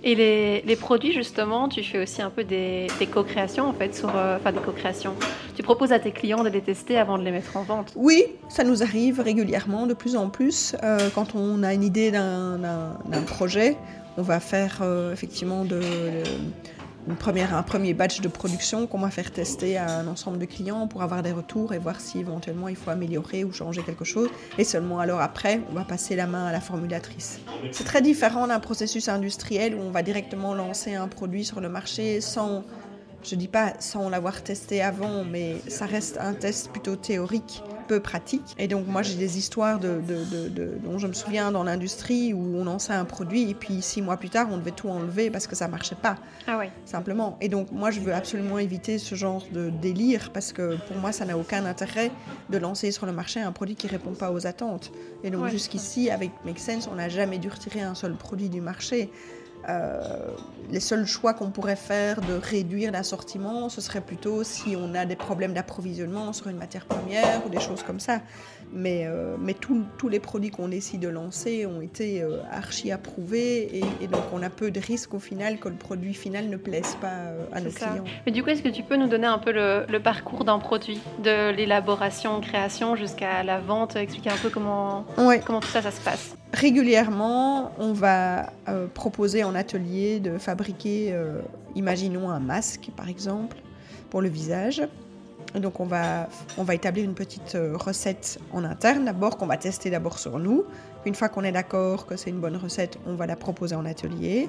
Et 0.06 0.62
les, 0.66 0.76
produits, 0.76 1.14
justement, 1.14 1.66
tu 1.66 1.82
fais 1.82 2.02
aussi 2.02 2.20
un 2.20 2.28
peu 2.28 2.44
des, 2.44 2.88
co-créations, 3.10 3.66
en 3.66 3.72
fait, 3.72 3.94
sur, 3.94 4.14
euh, 4.14 4.36
enfin 4.36 4.52
des 4.52 4.60
co-créations. 4.60 5.14
Tu 5.56 5.62
proposes 5.62 5.92
à 5.92 5.98
tes 5.98 6.12
clients 6.12 6.44
de 6.44 6.50
les 6.50 6.60
tester 6.60 6.98
avant 6.98 7.16
de 7.16 7.24
les 7.24 7.30
mettre 7.30 7.56
en 7.56 7.62
vente 7.62 7.94
Oui, 7.96 8.22
ça 8.50 8.64
nous 8.64 8.82
arrive 8.82 9.20
régulièrement, 9.20 9.86
de 9.86 9.94
plus 9.94 10.14
en 10.14 10.28
plus. 10.28 10.76
Euh, 10.82 11.08
quand 11.14 11.34
on 11.34 11.62
a 11.62 11.72
une 11.72 11.82
idée 11.82 12.10
d'un 12.10 12.98
projet, 13.26 13.78
on 14.18 14.22
va 14.22 14.40
faire 14.40 14.80
euh, 14.82 15.14
effectivement 15.14 15.64
de, 15.64 15.80
une 17.06 17.16
première, 17.16 17.54
un 17.54 17.62
premier 17.62 17.94
batch 17.94 18.20
de 18.20 18.28
production 18.28 18.86
qu'on 18.86 18.98
va 18.98 19.10
faire 19.10 19.30
tester 19.30 19.76
à 19.76 19.98
un 19.98 20.06
ensemble 20.06 20.38
de 20.38 20.46
clients 20.46 20.86
pour 20.86 21.02
avoir 21.02 21.22
des 21.22 21.32
retours 21.32 21.74
et 21.74 21.78
voir 21.78 22.00
si 22.00 22.18
éventuellement 22.18 22.68
il 22.68 22.76
faut 22.76 22.90
améliorer 22.90 23.44
ou 23.44 23.52
changer 23.52 23.82
quelque 23.82 24.04
chose. 24.04 24.30
Et 24.58 24.64
seulement 24.64 25.00
alors 25.00 25.20
après, 25.20 25.60
on 25.70 25.74
va 25.74 25.84
passer 25.84 26.16
la 26.16 26.26
main 26.26 26.46
à 26.46 26.52
la 26.52 26.60
formulatrice. 26.60 27.40
C'est 27.72 27.84
très 27.84 28.02
différent 28.02 28.46
d'un 28.46 28.60
processus 28.60 29.08
industriel 29.08 29.74
où 29.74 29.80
on 29.80 29.90
va 29.90 30.02
directement 30.02 30.54
lancer 30.54 30.94
un 30.94 31.08
produit 31.08 31.44
sur 31.44 31.60
le 31.60 31.68
marché 31.68 32.20
sans, 32.20 32.64
je 33.24 33.34
dis 33.34 33.48
pas 33.48 33.72
sans 33.78 34.08
l'avoir 34.08 34.42
testé 34.42 34.82
avant, 34.82 35.24
mais 35.24 35.56
ça 35.68 35.86
reste 35.86 36.18
un 36.18 36.34
test 36.34 36.70
plutôt 36.70 36.96
théorique 36.96 37.62
peu 37.84 38.00
pratique. 38.00 38.54
Et 38.58 38.66
donc 38.66 38.86
moi 38.86 39.02
j'ai 39.02 39.14
des 39.14 39.38
histoires 39.38 39.78
de, 39.78 40.00
dont 40.82 40.98
je 40.98 41.06
me 41.06 41.12
souviens 41.12 41.52
dans 41.52 41.64
l'industrie 41.64 42.32
où 42.32 42.56
on 42.56 42.64
lançait 42.64 42.92
un 42.92 43.04
produit 43.04 43.50
et 43.50 43.54
puis 43.54 43.82
six 43.82 44.02
mois 44.02 44.16
plus 44.16 44.30
tard 44.30 44.48
on 44.50 44.56
devait 44.56 44.70
tout 44.70 44.88
enlever 44.88 45.30
parce 45.30 45.46
que 45.46 45.54
ça 45.54 45.68
marchait 45.68 45.94
pas. 45.94 46.16
Ah 46.46 46.56
oui. 46.58 46.66
Simplement. 46.84 47.36
Et 47.40 47.48
donc 47.48 47.70
moi 47.72 47.90
je 47.90 48.00
veux 48.00 48.14
absolument 48.14 48.58
éviter 48.58 48.98
ce 48.98 49.14
genre 49.14 49.44
de 49.52 49.70
délire 49.70 50.30
parce 50.32 50.52
que 50.52 50.76
pour 50.88 50.96
moi 50.96 51.12
ça 51.12 51.24
n'a 51.24 51.36
aucun 51.36 51.64
intérêt 51.66 52.10
de 52.50 52.58
lancer 52.58 52.90
sur 52.90 53.06
le 53.06 53.12
marché 53.12 53.40
un 53.40 53.52
produit 53.52 53.76
qui 53.76 53.86
répond 53.86 54.12
pas 54.12 54.32
aux 54.32 54.46
attentes. 54.46 54.90
Et 55.22 55.30
donc 55.30 55.48
jusqu'ici 55.48 56.10
avec 56.10 56.30
Make 56.44 56.58
Sense 56.58 56.88
on 56.90 56.96
n'a 56.96 57.08
jamais 57.08 57.38
dû 57.38 57.48
retirer 57.48 57.82
un 57.82 57.94
seul 57.94 58.14
produit 58.14 58.48
du 58.48 58.60
marché. 58.60 59.10
Euh, 59.68 60.28
les 60.70 60.80
seuls 60.80 61.06
choix 61.06 61.34
qu'on 61.34 61.50
pourrait 61.50 61.76
faire 61.76 62.20
de 62.20 62.34
réduire 62.34 62.92
l'assortiment, 62.92 63.68
ce 63.68 63.80
serait 63.80 64.00
plutôt 64.00 64.44
si 64.44 64.76
on 64.76 64.94
a 64.94 65.04
des 65.04 65.16
problèmes 65.16 65.52
d'approvisionnement 65.52 66.32
sur 66.32 66.48
une 66.48 66.56
matière 66.56 66.86
première 66.86 67.44
ou 67.46 67.48
des 67.48 67.60
choses 67.60 67.82
comme 67.82 68.00
ça. 68.00 68.20
Mais, 68.72 69.04
euh, 69.06 69.36
mais 69.38 69.54
tous 69.54 70.08
les 70.08 70.20
produits 70.20 70.50
qu'on 70.50 70.68
décide 70.68 71.00
de 71.00 71.08
lancer 71.08 71.66
ont 71.66 71.80
été 71.80 72.22
euh, 72.22 72.38
archi 72.50 72.90
approuvés 72.90 73.80
et, 74.00 74.06
donc 74.08 74.22
on 74.32 74.42
a 74.42 74.50
peu 74.50 74.70
de 74.70 74.80
risques 74.80 75.14
au 75.14 75.18
final 75.18 75.58
que 75.58 75.68
le 75.68 75.76
produit 75.76 76.14
final 76.14 76.48
ne 76.48 76.56
plaise 76.56 76.96
pas 77.00 77.32
à 77.52 77.60
nos 77.60 77.70
clients. 77.70 78.04
Mais 78.26 78.32
du 78.32 78.42
coup, 78.42 78.50
est-ce 78.50 78.62
que 78.62 78.68
tu 78.68 78.82
peux 78.82 78.96
nous 78.96 79.08
donner 79.08 79.26
un 79.26 79.38
peu 79.38 79.52
le, 79.52 79.84
le 79.88 80.00
parcours 80.00 80.44
d'un 80.44 80.58
produit, 80.58 81.00
de 81.22 81.50
l'élaboration, 81.50 82.40
création 82.40 82.96
jusqu'à 82.96 83.42
la 83.42 83.60
vente, 83.60 83.96
expliquer 83.96 84.30
un 84.30 84.36
peu 84.36 84.50
comment, 84.50 85.04
comment 85.16 85.60
tout 85.60 85.68
ça, 85.68 85.82
ça 85.82 85.90
se 85.90 86.00
passe? 86.00 86.36
Régulièrement, 86.52 87.72
on 87.78 87.92
va 87.92 88.52
euh, 88.68 88.86
proposer 88.86 89.42
en 89.42 89.54
atelier 89.54 90.20
de 90.20 90.38
fabriquer, 90.38 91.08
euh, 91.12 91.40
imaginons 91.74 92.30
un 92.30 92.38
masque 92.38 92.90
par 92.96 93.08
exemple, 93.08 93.56
pour 94.10 94.22
le 94.22 94.28
visage. 94.28 94.82
Donc 95.54 95.80
on 95.80 95.84
va, 95.84 96.28
on 96.58 96.64
va 96.64 96.74
établir 96.74 97.04
une 97.04 97.14
petite 97.14 97.54
euh, 97.54 97.76
recette 97.76 98.40
en 98.52 98.64
interne 98.64 99.04
d'abord, 99.04 99.36
qu'on 99.36 99.46
va 99.46 99.56
tester 99.56 99.90
d'abord 99.90 100.18
sur 100.18 100.38
nous. 100.38 100.64
une 101.06 101.14
fois 101.14 101.28
qu'on 101.28 101.44
est 101.44 101.52
d'accord 101.52 102.06
que 102.06 102.16
c'est 102.16 102.30
une 102.30 102.40
bonne 102.40 102.56
recette, 102.56 102.98
on 103.06 103.14
va 103.14 103.26
la 103.26 103.36
proposer 103.36 103.74
en 103.76 103.84
atelier. 103.84 104.48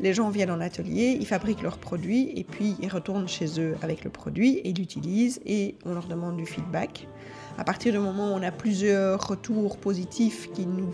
Les 0.00 0.12
gens 0.12 0.28
viennent 0.28 0.50
en 0.50 0.60
atelier, 0.60 1.16
ils 1.20 1.26
fabriquent 1.26 1.62
leurs 1.62 1.78
produits 1.78 2.32
et 2.36 2.44
puis 2.44 2.76
ils 2.80 2.88
retournent 2.88 3.28
chez 3.28 3.60
eux 3.60 3.76
avec 3.82 4.04
le 4.04 4.10
produit 4.10 4.60
et 4.64 4.72
l'utilisent 4.72 5.40
et 5.46 5.76
on 5.84 5.94
leur 5.94 6.06
demande 6.06 6.36
du 6.36 6.46
feedback. 6.46 7.08
À 7.58 7.64
partir 7.64 7.92
du 7.92 7.98
moment 7.98 8.32
où 8.32 8.36
on 8.36 8.42
a 8.42 8.50
plusieurs 8.50 9.24
retours 9.26 9.76
positifs 9.76 10.50
qui 10.52 10.66
nous 10.66 10.92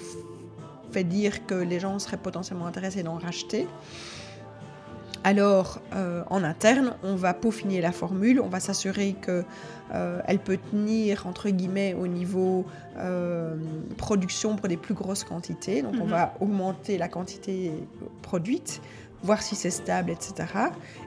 fait 0.93 1.05
dire 1.05 1.47
que 1.47 1.55
les 1.55 1.81
gens 1.81 1.99
seraient 1.99 2.19
potentiellement 2.19 2.67
intéressés 2.67 3.03
d'en 3.03 3.17
racheter. 3.17 3.67
Alors, 5.23 5.81
euh, 5.95 6.23
en 6.31 6.43
interne, 6.45 6.95
on 7.03 7.15
va 7.15 7.35
peaufiner 7.35 7.83
la 7.83 7.93
formule, 7.93 8.41
on 8.41 8.49
va 8.49 8.59
s'assurer 8.59 9.15
qu'elle 9.21 9.45
euh, 9.93 10.39
peut 10.43 10.59
tenir, 10.71 11.27
entre 11.27 11.51
guillemets, 11.51 11.95
au 11.95 12.07
niveau 12.07 12.65
euh, 12.97 13.55
production 13.99 14.57
pour 14.57 14.69
des 14.69 14.79
plus 14.79 14.95
grosses 14.95 15.25
quantités. 15.25 15.83
Donc, 15.83 15.95
on 16.01 16.05
mhm. 16.05 16.11
va 16.11 16.35
augmenter 16.41 16.97
la 16.97 17.09
quantité 17.09 17.71
produite, 18.23 18.81
voir 19.23 19.43
si 19.43 19.57
c'est 19.57 19.71
stable, 19.71 20.11
etc. 20.11 20.47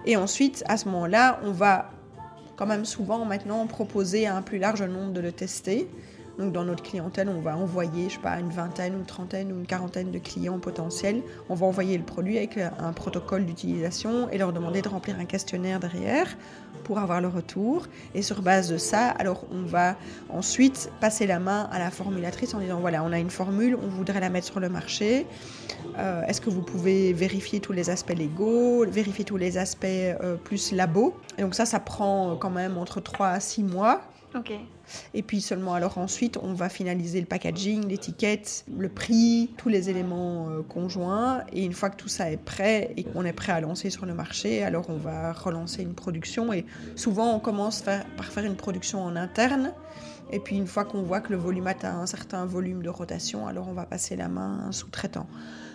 Et 0.05 0.15
ensuite, 0.15 0.63
à 0.67 0.77
ce 0.77 0.85
moment-là, 0.89 1.39
on 1.43 1.51
va 1.51 1.89
quand 2.55 2.67
même 2.67 2.85
souvent 2.85 3.25
maintenant 3.25 3.65
proposer 3.65 4.27
à 4.27 4.35
un 4.35 4.43
plus 4.43 4.59
large 4.59 4.83
nombre 4.83 5.11
de 5.11 5.21
le 5.21 5.31
tester 5.31 5.87
Donc 6.39 6.51
dans 6.51 6.65
notre 6.65 6.83
clientèle, 6.83 7.29
on 7.29 7.39
va 7.39 7.55
envoyer, 7.55 8.09
je 8.09 8.15
sais 8.15 8.19
pas, 8.19 8.39
une 8.39 8.49
vingtaine, 8.49 8.93
une 8.93 9.05
trentaine 9.05 9.51
ou 9.51 9.59
une 9.59 9.67
quarantaine 9.67 10.11
de 10.11 10.19
clients 10.19 10.59
potentiels. 10.59 11.21
On 11.49 11.55
va 11.55 11.65
envoyer 11.67 11.97
le 11.97 12.03
produit 12.03 12.37
avec 12.37 12.57
un 12.57 12.93
protocole 12.93 13.45
d'utilisation 13.45 14.29
et 14.29 14.37
leur 14.37 14.51
demander 14.51 14.81
de 14.81 14.89
remplir 14.89 15.19
un 15.19 15.25
questionnaire 15.25 15.79
derrière 15.79 16.27
pour 16.83 16.99
avoir 16.99 17.21
le 17.21 17.27
retour. 17.27 17.85
Et 18.15 18.21
sur 18.21 18.41
base 18.41 18.69
de 18.69 18.77
ça, 18.77 19.09
alors 19.09 19.45
on 19.51 19.63
va 19.63 19.95
ensuite 20.29 20.91
passer 20.99 21.27
la 21.27 21.39
main 21.39 21.69
à 21.71 21.79
la 21.79 21.91
formulatrice 21.91 22.53
en 22.53 22.59
disant 22.59 22.79
voilà, 22.79 23.03
on 23.03 23.11
a 23.11 23.19
une 23.19 23.29
formule, 23.29 23.77
on 23.81 23.87
voudrait 23.87 24.19
la 24.19 24.29
mettre 24.29 24.47
sur 24.47 24.59
le 24.59 24.69
marché. 24.69 25.27
Euh, 25.97 26.23
est-ce 26.23 26.41
que 26.41 26.49
vous 26.49 26.61
pouvez 26.61 27.13
vérifier 27.13 27.59
tous 27.59 27.73
les 27.73 27.89
aspects 27.89 28.15
légaux, 28.15 28.85
vérifier 28.85 29.25
tous 29.25 29.37
les 29.37 29.57
aspects 29.57 29.85
euh, 29.85 30.35
plus 30.35 30.71
labo? 30.71 31.15
Et 31.37 31.41
donc 31.41 31.55
ça, 31.55 31.65
ça 31.65 31.79
prend 31.79 32.35
quand 32.37 32.49
même 32.49 32.77
entre 32.77 33.01
3 33.01 33.27
à 33.27 33.39
6 33.39 33.63
mois. 33.63 34.01
Ok. 34.35 34.51
Et 35.13 35.21
puis 35.21 35.41
seulement 35.41 35.73
alors 35.73 35.97
ensuite, 35.97 36.37
on 36.41 36.53
va 36.53 36.69
finaliser 36.69 37.19
le 37.19 37.25
packaging, 37.25 37.87
l'étiquette, 37.87 38.65
le 38.77 38.89
prix, 38.89 39.49
tous 39.57 39.69
les 39.69 39.89
éléments 39.89 40.49
euh, 40.49 40.61
conjoints. 40.61 41.43
Et 41.51 41.63
une 41.63 41.73
fois 41.73 41.89
que 41.89 41.97
tout 41.97 42.07
ça 42.07 42.31
est 42.31 42.37
prêt 42.37 42.93
et 42.97 43.03
qu'on 43.03 43.25
est 43.25 43.33
prêt 43.33 43.53
à 43.53 43.61
lancer 43.61 43.89
sur 43.89 44.05
le 44.05 44.13
marché, 44.13 44.63
alors 44.63 44.89
on 44.89 44.97
va 44.97 45.33
relancer 45.33 45.81
une 45.81 45.93
production. 45.93 46.53
Et 46.53 46.65
souvent, 46.95 47.35
on 47.35 47.39
commence 47.39 47.81
par 47.81 48.25
faire 48.25 48.45
une 48.45 48.55
production 48.55 49.03
en 49.03 49.15
interne. 49.15 49.73
Et 50.31 50.39
puis 50.39 50.57
une 50.57 50.67
fois 50.67 50.83
qu'on 50.83 51.03
voit 51.03 51.21
que 51.21 51.31
le 51.31 51.37
volume 51.37 51.67
atteint 51.67 51.99
un 51.99 52.07
certain 52.07 52.45
volume 52.45 52.81
de 52.81 52.89
rotation, 52.89 53.45
alors 53.45 53.67
on 53.67 53.73
va 53.73 53.85
passer 53.85 54.15
la 54.15 54.27
main 54.29 54.59
à 54.63 54.67
un 54.67 54.71
sous-traitant. 54.71 55.27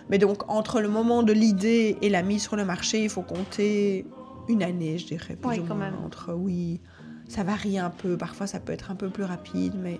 Mais 0.09 0.17
donc 0.17 0.49
entre 0.51 0.81
le 0.81 0.89
moment 0.89 1.23
de 1.23 1.31
l'idée 1.31 1.97
et 2.01 2.09
la 2.09 2.23
mise 2.23 2.43
sur 2.43 2.55
le 2.55 2.65
marché, 2.65 3.03
il 3.03 3.09
faut 3.09 3.21
compter 3.21 4.05
une 4.49 4.63
année, 4.63 4.97
je 4.97 5.05
dirais, 5.05 5.35
plus 5.35 5.59
ou 5.59 5.63
quand 5.63 5.75
moins. 5.75 5.91
même. 5.91 5.95
Entre 6.03 6.33
oui, 6.33 6.81
ça 7.29 7.43
varie 7.43 7.79
un 7.79 7.89
peu. 7.89 8.17
Parfois, 8.17 8.45
ça 8.47 8.59
peut 8.59 8.73
être 8.73 8.91
un 8.91 8.95
peu 8.95 9.07
plus 9.09 9.23
rapide, 9.23 9.73
mais 9.81 9.99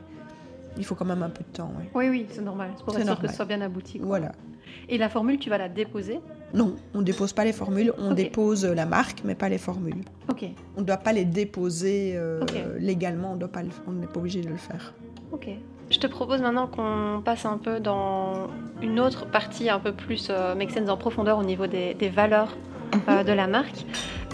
il 0.78 0.84
faut 0.84 0.96
quand 0.96 1.06
même 1.06 1.24
un 1.24 1.30
peu 1.30 1.44
de 1.50 1.56
temps. 1.56 1.72
ouais. 1.80 1.90
Oui, 1.96 2.10
oui, 2.10 2.26
c'est 2.30 2.42
normal. 2.42 2.72
C'est 2.76 2.84
pour 2.84 2.98
être 2.98 3.06
sûr 3.06 3.20
que 3.20 3.28
ce 3.30 3.36
soit 3.36 3.46
bien 3.46 3.62
abouti. 3.62 4.00
quoi. 4.00 4.08
Voilà. 4.08 4.34
Et 4.90 4.98
la 4.98 5.08
formule, 5.10 5.40
tu 5.40 5.50
vas 5.50 5.58
la 5.58 5.70
déposer? 5.70 6.20
Non, 6.54 6.76
on 6.94 7.02
dépose 7.02 7.32
pas 7.34 7.46
les 7.46 7.54
formules, 7.54 7.94
on 8.00 8.12
dépose 8.14 8.66
la 8.66 8.86
marque, 8.88 9.22
mais 9.24 9.36
pas 9.36 9.50
les 9.50 9.58
formules. 9.60 10.04
Ok, 10.30 10.46
On 10.78 10.82
ne 10.82 10.86
doit 10.86 10.98
pas 10.98 11.14
les 11.14 11.26
déposer 11.26 12.14
euh, 12.16 12.42
légalement, 12.80 13.34
on 13.34 13.36
doit 13.36 13.48
pas 13.50 13.62
le- 13.64 13.70
on 13.88 13.92
n'est 13.92 14.08
pas 14.08 14.20
obligé 14.20 14.42
de 14.42 14.50
le 14.50 14.58
faire. 14.58 14.94
ok. 15.32 15.48
Je 15.92 15.98
te 15.98 16.06
propose 16.06 16.40
maintenant 16.40 16.68
qu'on 16.68 17.20
passe 17.26 17.46
un 17.48 17.58
peu 17.58 17.80
dans 17.80 18.48
une 18.80 19.00
autre 19.00 19.26
partie 19.26 19.72
un 19.72 19.80
peu 19.80 19.92
plus 19.92 20.28
euh, 20.30 20.54
en 20.88 20.98
profondeur 20.98 21.40
au 21.40 21.44
niveau 21.44 21.66
des, 21.66 21.96
des 21.96 22.10
valeurs 22.10 22.56
euh, 23.08 23.24
de 23.24 23.32
la 23.32 23.48
marque. 23.48 23.86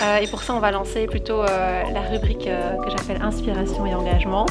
Euh, 0.02 0.18
et 0.18 0.28
pour 0.28 0.44
ça, 0.44 0.54
on 0.54 0.60
va 0.60 0.72
lancer 0.72 1.06
plutôt 1.08 1.42
euh, 1.42 1.84
la 1.94 2.02
rubrique 2.02 2.48
euh, 2.48 2.76
que 2.84 2.90
j'appelle 2.90 3.22
inspiration 3.22 3.86
et 3.86 3.96
engagement. 3.96 4.46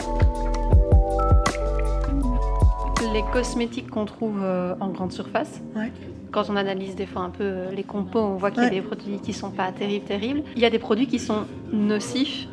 Les 3.12 3.22
cosmétiques 3.32 3.90
qu'on 3.90 4.06
trouve 4.06 4.42
en 4.80 4.88
grande 4.88 5.12
surface. 5.12 5.60
Ouais. 5.76 5.92
Quand 6.32 6.50
on 6.50 6.56
analyse 6.56 6.96
des 6.96 7.06
fois 7.06 7.22
un 7.22 7.30
peu 7.30 7.66
les 7.72 7.84
compos, 7.84 8.18
on 8.18 8.34
voit 8.36 8.50
qu'il 8.50 8.62
y 8.62 8.66
a 8.66 8.68
Ouais. 8.68 8.74
des 8.74 8.82
produits 8.82 9.20
qui 9.20 9.32
sont 9.32 9.50
pas 9.50 9.70
terribles, 9.70 10.04
terribles. 10.04 10.42
Il 10.56 10.62
y 10.62 10.64
a 10.64 10.70
des 10.70 10.80
produits 10.80 11.06
qui 11.06 11.20
sont 11.20 11.44
nocifs 11.72 12.48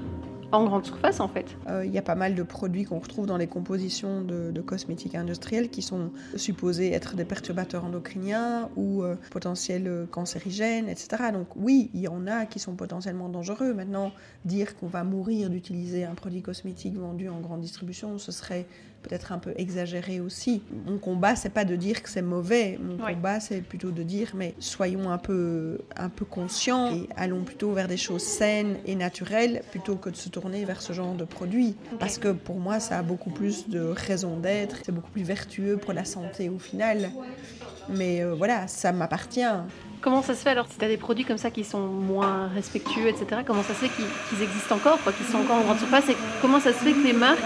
en 0.51 0.65
grande 0.65 0.85
surface 0.85 1.19
en 1.19 1.27
fait. 1.27 1.57
Euh, 1.67 1.85
Il 1.85 1.91
y 1.91 1.97
a 1.97 2.01
pas 2.01 2.15
mal 2.15 2.35
de 2.35 2.43
produits 2.43 2.83
qu'on 2.83 2.99
retrouve 2.99 3.25
dans 3.25 3.37
les 3.37 3.47
compositions 3.47 4.21
de, 4.21 4.61
cosmétiques 4.61 5.15
industriels 5.15 5.69
qui 5.69 5.81
sont 5.81 6.11
supposés 6.35 6.91
être 6.91 7.15
des 7.15 7.25
perturbateurs 7.25 7.85
endocriniens 7.85 8.69
ou 8.75 9.03
euh, 9.03 9.15
potentiels 9.31 9.87
euh, 9.87 10.05
cancérigènes, 10.05 10.87
etc. 10.87 11.31
Donc 11.33 11.47
oui, 11.55 11.89
il 11.93 12.01
y 12.01 12.07
en 12.07 12.27
a 12.27 12.45
qui 12.45 12.59
sont 12.59 12.75
potentiellement 12.75 13.29
dangereux. 13.29 13.73
Maintenant, 13.73 14.11
dire 14.45 14.75
qu'on 14.75 14.87
va 14.87 15.03
mourir 15.03 15.49
d'utiliser 15.49 16.03
un 16.03 16.13
produit 16.13 16.41
cosmétique 16.41 16.95
vendu 16.95 17.27
en 17.29 17.39
grande 17.39 17.61
distribution, 17.61 18.17
ce 18.17 18.31
serait 18.31 18.67
peut-être 19.01 19.31
un 19.31 19.39
peu 19.39 19.53
exagéré 19.57 20.19
aussi. 20.19 20.61
Mon 20.85 20.97
combat, 20.97 21.35
c'est 21.35 21.49
pas 21.49 21.65
de 21.65 21.75
dire 21.75 22.01
que 22.03 22.09
c'est 22.09 22.21
mauvais. 22.21 22.77
Mon 22.81 23.03
Ouais. 23.03 23.13
combat, 23.15 23.39
c'est 23.39 23.61
plutôt 23.61 23.91
de 23.91 24.03
dire, 24.03 24.31
mais 24.35 24.53
soyons 24.59 25.09
un 25.09 25.17
peu, 25.17 25.79
un 25.95 26.09
peu 26.09 26.25
conscients 26.25 26.91
et 26.93 27.09
allons 27.15 27.43
plutôt 27.43 27.71
vers 27.73 27.87
des 27.87 27.97
choses 27.97 28.21
saines 28.23 28.77
et 28.85 28.95
naturelles 28.95 29.63
plutôt 29.71 29.95
que 29.95 30.09
de 30.09 30.15
se 30.15 30.29
tourner 30.29 30.65
vers 30.65 30.81
ce 30.81 30.93
genre 30.93 31.15
de 31.15 31.23
produits. 31.25 31.75
Parce 31.99 32.17
que 32.17 32.29
pour 32.29 32.59
moi, 32.59 32.79
ça 32.79 32.99
a 32.99 33.01
beaucoup 33.01 33.31
plus 33.31 33.69
de 33.69 33.79
raison 33.81 34.37
d'être. 34.37 34.77
C'est 34.85 34.91
beaucoup 34.91 35.11
plus 35.11 35.23
vertueux 35.23 35.77
pour 35.77 35.93
la 35.93 36.05
santé 36.05 36.49
au 36.49 36.59
final. 36.59 37.11
Mais 37.89 38.23
euh, 38.23 38.33
voilà, 38.35 38.67
ça 38.67 38.91
m'appartient. 38.91 39.41
Comment 40.01 40.21
ça 40.23 40.33
se 40.33 40.39
fait 40.41 40.49
alors 40.49 40.65
si 40.71 40.77
tu 40.77 40.85
as 40.85 40.87
des 40.87 40.97
produits 40.97 41.25
comme 41.25 41.37
ça 41.37 41.51
qui 41.51 41.63
sont 41.63 41.79
moins 41.87 42.47
respectueux, 42.55 43.07
etc. 43.07 43.41
Comment 43.45 43.63
ça 43.63 43.69
se 43.73 43.85
fait 43.85 43.89
qu'ils 43.89 44.41
existent 44.43 44.75
encore, 44.75 44.99
qu'ils 45.15 45.25
sont 45.27 45.37
encore 45.39 45.57
en 45.57 45.61
grande 45.61 45.77
surface? 45.77 46.09
Et 46.09 46.15
comment 46.41 46.59
ça 46.59 46.69
se 46.73 46.79
fait 46.79 46.91
que 46.93 47.03
les 47.05 47.13
marques 47.13 47.39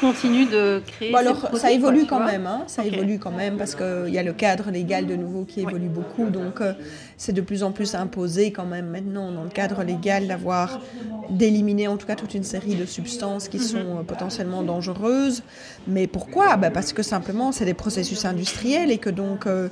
continuent 0.00 0.48
de 0.48 0.82
créer 0.86 1.12
Bon, 1.12 1.18
ces 1.18 1.26
alors, 1.26 1.38
produits, 1.38 1.58
ça 1.60 1.70
évolue 1.72 2.06
quand 2.06 2.24
même, 2.24 2.46
hein, 2.46 2.62
ça 2.66 2.84
évolue 2.86 3.18
quand 3.18 3.30
même 3.30 3.58
parce 3.58 3.74
qu'il 3.74 4.08
y 4.08 4.18
a 4.18 4.22
le 4.22 4.32
cadre 4.32 4.70
légal 4.70 5.06
de 5.06 5.14
nouveau 5.14 5.44
qui 5.44 5.60
Ouais. 5.60 5.70
évolue 5.70 5.88
beaucoup, 5.90 6.30
donc 6.30 6.62
euh, 6.62 6.72
c'est 7.18 7.32
de 7.34 7.40
plus 7.42 7.62
en 7.62 7.70
plus 7.70 7.94
imposé 7.94 8.50
quand 8.50 8.64
même 8.64 8.86
maintenant 8.86 9.30
dans 9.30 9.44
le 9.44 9.50
cadre 9.50 9.82
légal 9.84 10.26
d'avoir 10.26 10.80
d'éliminer 11.28 11.86
en 11.86 11.96
tout 11.98 12.06
cas 12.06 12.16
toute 12.16 12.32
une 12.34 12.44
série 12.44 12.74
de 12.76 12.86
substances 12.86 13.48
qui 13.48 13.58
sont 13.58 13.76
euh, 13.98 14.02
potentiellement 14.06 14.62
dangereuses. 14.62 15.42
Mais 15.86 16.06
pourquoi? 16.06 16.56
Bah 16.56 16.70
Parce 16.70 16.92
que 16.94 17.02
simplement 17.02 17.52
c'est 17.52 17.66
des 17.66 17.74
processus 17.74 18.24
industriels 18.24 18.90
et 18.90 18.98
que 18.98 19.10
donc, 19.10 19.46
euh, 19.46 19.68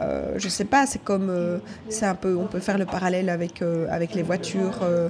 euh, 0.00 0.34
je 0.36 0.48
sais 0.48 0.64
pas, 0.64 0.86
c'est 0.86 1.02
comme, 1.02 1.28
euh, 1.30 1.58
c'est 1.88 2.06
un 2.06 2.14
peu, 2.14 2.36
on 2.36 2.46
peut 2.46 2.60
faire 2.60 2.78
le 2.78 2.86
parallèle 2.86 3.28
avec, 3.28 3.62
euh, 3.62 3.86
avec 3.90 4.14
les 4.14 4.22
voitures 4.22 4.80
euh, 4.82 5.08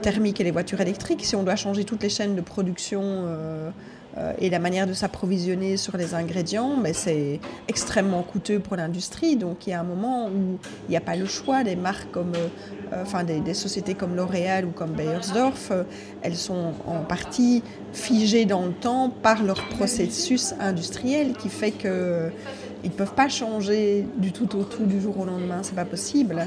thermiques 0.00 0.40
et 0.40 0.44
les 0.44 0.50
voitures 0.50 0.80
électriques. 0.80 1.24
Si 1.24 1.34
on 1.34 1.42
doit 1.42 1.56
changer 1.56 1.84
toutes 1.84 2.02
les 2.02 2.08
chaînes 2.08 2.36
de 2.36 2.40
production 2.40 3.26
et 4.38 4.48
la 4.48 4.58
manière 4.58 4.86
de 4.86 4.94
s'approvisionner 4.94 5.76
sur 5.76 5.98
les 5.98 6.14
ingrédients, 6.14 6.76
mais 6.76 6.94
c'est 6.94 7.38
extrêmement 7.68 8.22
coûteux 8.22 8.60
pour 8.60 8.76
l'industrie. 8.76 9.36
Donc 9.36 9.66
il 9.66 9.70
y 9.70 9.72
a 9.74 9.80
un 9.80 9.84
moment 9.84 10.28
où 10.28 10.58
il 10.88 10.90
n'y 10.90 10.96
a 10.96 11.02
pas 11.02 11.16
le 11.16 11.26
choix. 11.26 11.64
Des 11.64 11.76
marques 11.76 12.10
comme, 12.12 12.32
enfin 12.94 13.24
des, 13.24 13.52
sociétés 13.52 13.94
comme 13.94 14.16
L'Oréal 14.16 14.64
ou 14.64 14.70
comme 14.70 14.92
Beiersdorf, 14.92 15.70
elles 16.22 16.36
sont 16.36 16.72
en 16.86 17.00
partie 17.00 17.62
figées 17.92 18.46
dans 18.46 18.64
le 18.64 18.72
temps 18.72 19.10
par 19.10 19.42
leur 19.42 19.68
processus 19.68 20.54
industriel 20.60 21.34
qui 21.34 21.50
fait 21.50 21.72
que 21.72 22.30
ils 22.84 22.90
ne 22.90 22.94
peuvent 22.94 23.14
pas 23.14 23.28
changer 23.28 24.06
du 24.18 24.32
tout 24.32 24.56
au 24.56 24.64
tout 24.64 24.84
du 24.84 25.00
jour 25.00 25.18
au 25.18 25.24
lendemain, 25.24 25.60
c'est 25.62 25.74
pas 25.74 25.84
possible. 25.84 26.46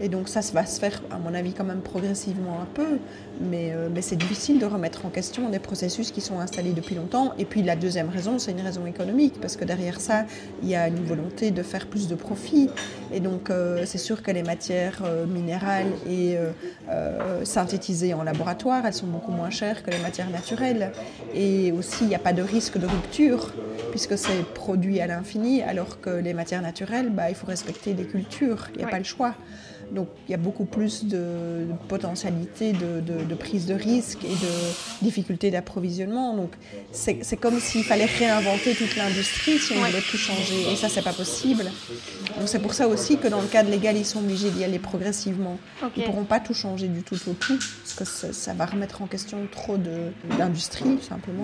Et 0.00 0.08
donc 0.08 0.28
ça, 0.28 0.42
ça 0.42 0.52
va 0.52 0.66
se 0.66 0.78
faire, 0.78 1.02
à 1.10 1.18
mon 1.18 1.34
avis, 1.34 1.52
quand 1.52 1.64
même 1.64 1.80
progressivement 1.80 2.60
un 2.60 2.66
peu, 2.72 2.98
mais, 3.40 3.72
euh, 3.72 3.88
mais 3.92 4.02
c'est 4.02 4.16
difficile 4.16 4.58
de 4.58 4.66
remettre 4.66 5.06
en 5.06 5.08
question 5.08 5.48
des 5.48 5.58
processus 5.58 6.10
qui 6.10 6.20
sont 6.20 6.38
installés 6.38 6.72
depuis 6.72 6.94
longtemps. 6.94 7.32
Et 7.38 7.44
puis 7.44 7.62
la 7.62 7.76
deuxième 7.76 8.08
raison, 8.08 8.38
c'est 8.38 8.52
une 8.52 8.60
raison 8.60 8.86
économique, 8.86 9.40
parce 9.40 9.56
que 9.56 9.64
derrière 9.64 10.00
ça, 10.00 10.24
il 10.62 10.68
y 10.68 10.76
a 10.76 10.88
une 10.88 11.04
volonté 11.04 11.50
de 11.50 11.62
faire 11.62 11.86
plus 11.86 12.08
de 12.08 12.14
profit. 12.14 12.68
Et 13.12 13.20
donc 13.20 13.50
euh, 13.50 13.82
c'est 13.86 13.98
sûr 13.98 14.22
que 14.22 14.30
les 14.30 14.42
matières 14.42 15.02
euh, 15.04 15.26
minérales 15.26 15.92
et 16.08 16.36
synthétisées 17.44 18.14
en 18.14 18.22
laboratoire, 18.22 18.84
elles 18.86 18.92
sont 18.92 19.06
beaucoup 19.06 19.32
moins 19.32 19.50
chères 19.50 19.82
que 19.82 19.90
les 19.90 19.98
matières 19.98 20.30
naturelles. 20.30 20.92
Et 21.34 21.72
aussi, 21.72 22.02
il 22.02 22.08
n'y 22.08 22.14
a 22.14 22.18
pas 22.18 22.32
de 22.32 22.42
risque 22.42 22.78
de 22.78 22.86
rupture, 22.86 23.52
puisque 23.90 24.18
c'est 24.18 24.44
produit 24.54 25.00
à 25.00 25.06
l'infini, 25.06 25.61
alors 25.62 26.00
que 26.00 26.10
les 26.10 26.34
matières 26.34 26.62
naturelles, 26.62 27.10
bah, 27.10 27.28
il 27.30 27.34
faut 27.34 27.46
respecter 27.46 27.94
des 27.94 28.06
cultures, 28.06 28.68
il 28.74 28.78
n'y 28.78 28.82
a 28.82 28.86
Ouais. 28.86 28.90
pas 28.92 28.98
le 28.98 29.04
choix. 29.04 29.34
Donc 29.92 30.08
il 30.26 30.32
y 30.32 30.34
a 30.34 30.38
beaucoup 30.38 30.64
plus 30.64 31.04
de, 31.04 31.16
de 31.18 31.72
potentialité 31.88 32.72
de, 32.72 33.00
de- 33.00 33.24
de 33.24 33.34
prise 33.34 33.66
de 33.66 33.74
risque 33.74 34.24
et 34.24 34.28
de 34.28 35.04
difficulté 35.04 35.50
d'approvisionnement. 35.50 36.34
Donc 36.36 36.52
c'est 36.92 37.36
comme 37.40 37.60
s'il 37.60 37.84
fallait 37.84 38.06
réinventer 38.06 38.74
toute 38.74 38.96
l'industrie 38.96 39.58
si 39.58 39.72
on 39.74 39.76
voulait 39.84 40.00
tout 40.10 40.16
changer. 40.16 40.72
Et 40.72 40.76
ça, 40.76 40.88
c'est 40.88 41.02
pas 41.02 41.12
possible. 41.12 41.64
Donc 42.38 42.46
c'est 42.48 42.58
pour 42.60 42.72
ça 42.74 42.88
aussi 42.88 43.18
que 43.18 43.28
dans 43.28 43.40
le 43.40 43.46
cadre 43.48 43.70
légal, 43.70 43.96
ils 43.96 44.06
sont 44.06 44.20
obligés 44.20 44.50
d'y 44.50 44.64
aller 44.64 44.78
progressivement. 44.78 45.58
Ils 45.96 46.04
pourront 46.04 46.24
pas 46.24 46.40
tout 46.40 46.54
changer 46.54 46.88
du 46.88 47.02
tout 47.02 47.16
au 47.28 47.32
tout, 47.34 47.58
parce 47.82 47.94
que 47.94 48.04
ça, 48.04 48.32
ça 48.32 48.54
va 48.54 48.64
remettre 48.66 49.02
en 49.02 49.06
question 49.06 49.38
trop 49.50 49.76
d'industrie, 50.38 50.98
simplement. 51.06 51.42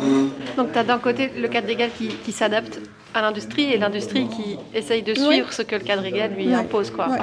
Donc 0.56 0.72
tu 0.72 0.78
as 0.78 0.84
d'un 0.84 0.98
côté 0.98 1.30
le 1.38 1.48
cadre 1.48 1.66
légal 1.66 1.90
qui, 1.96 2.08
qui 2.08 2.32
s'adapte 2.32 2.80
à 3.14 3.22
l'industrie 3.22 3.64
et 3.72 3.78
l'industrie 3.78 4.26
qui 4.28 4.56
essaye 4.74 5.02
de 5.02 5.12
Ouais. 5.18 5.32
suivre 5.34 5.52
ce 5.52 5.62
que 5.62 5.74
le 5.76 5.82
cadre 5.82 6.02
légal 6.02 6.32
lui 6.34 6.48
Ouais. 6.48 6.54
impose. 6.54 6.90
Quoi. 6.90 7.08
Ouais, 7.08 7.18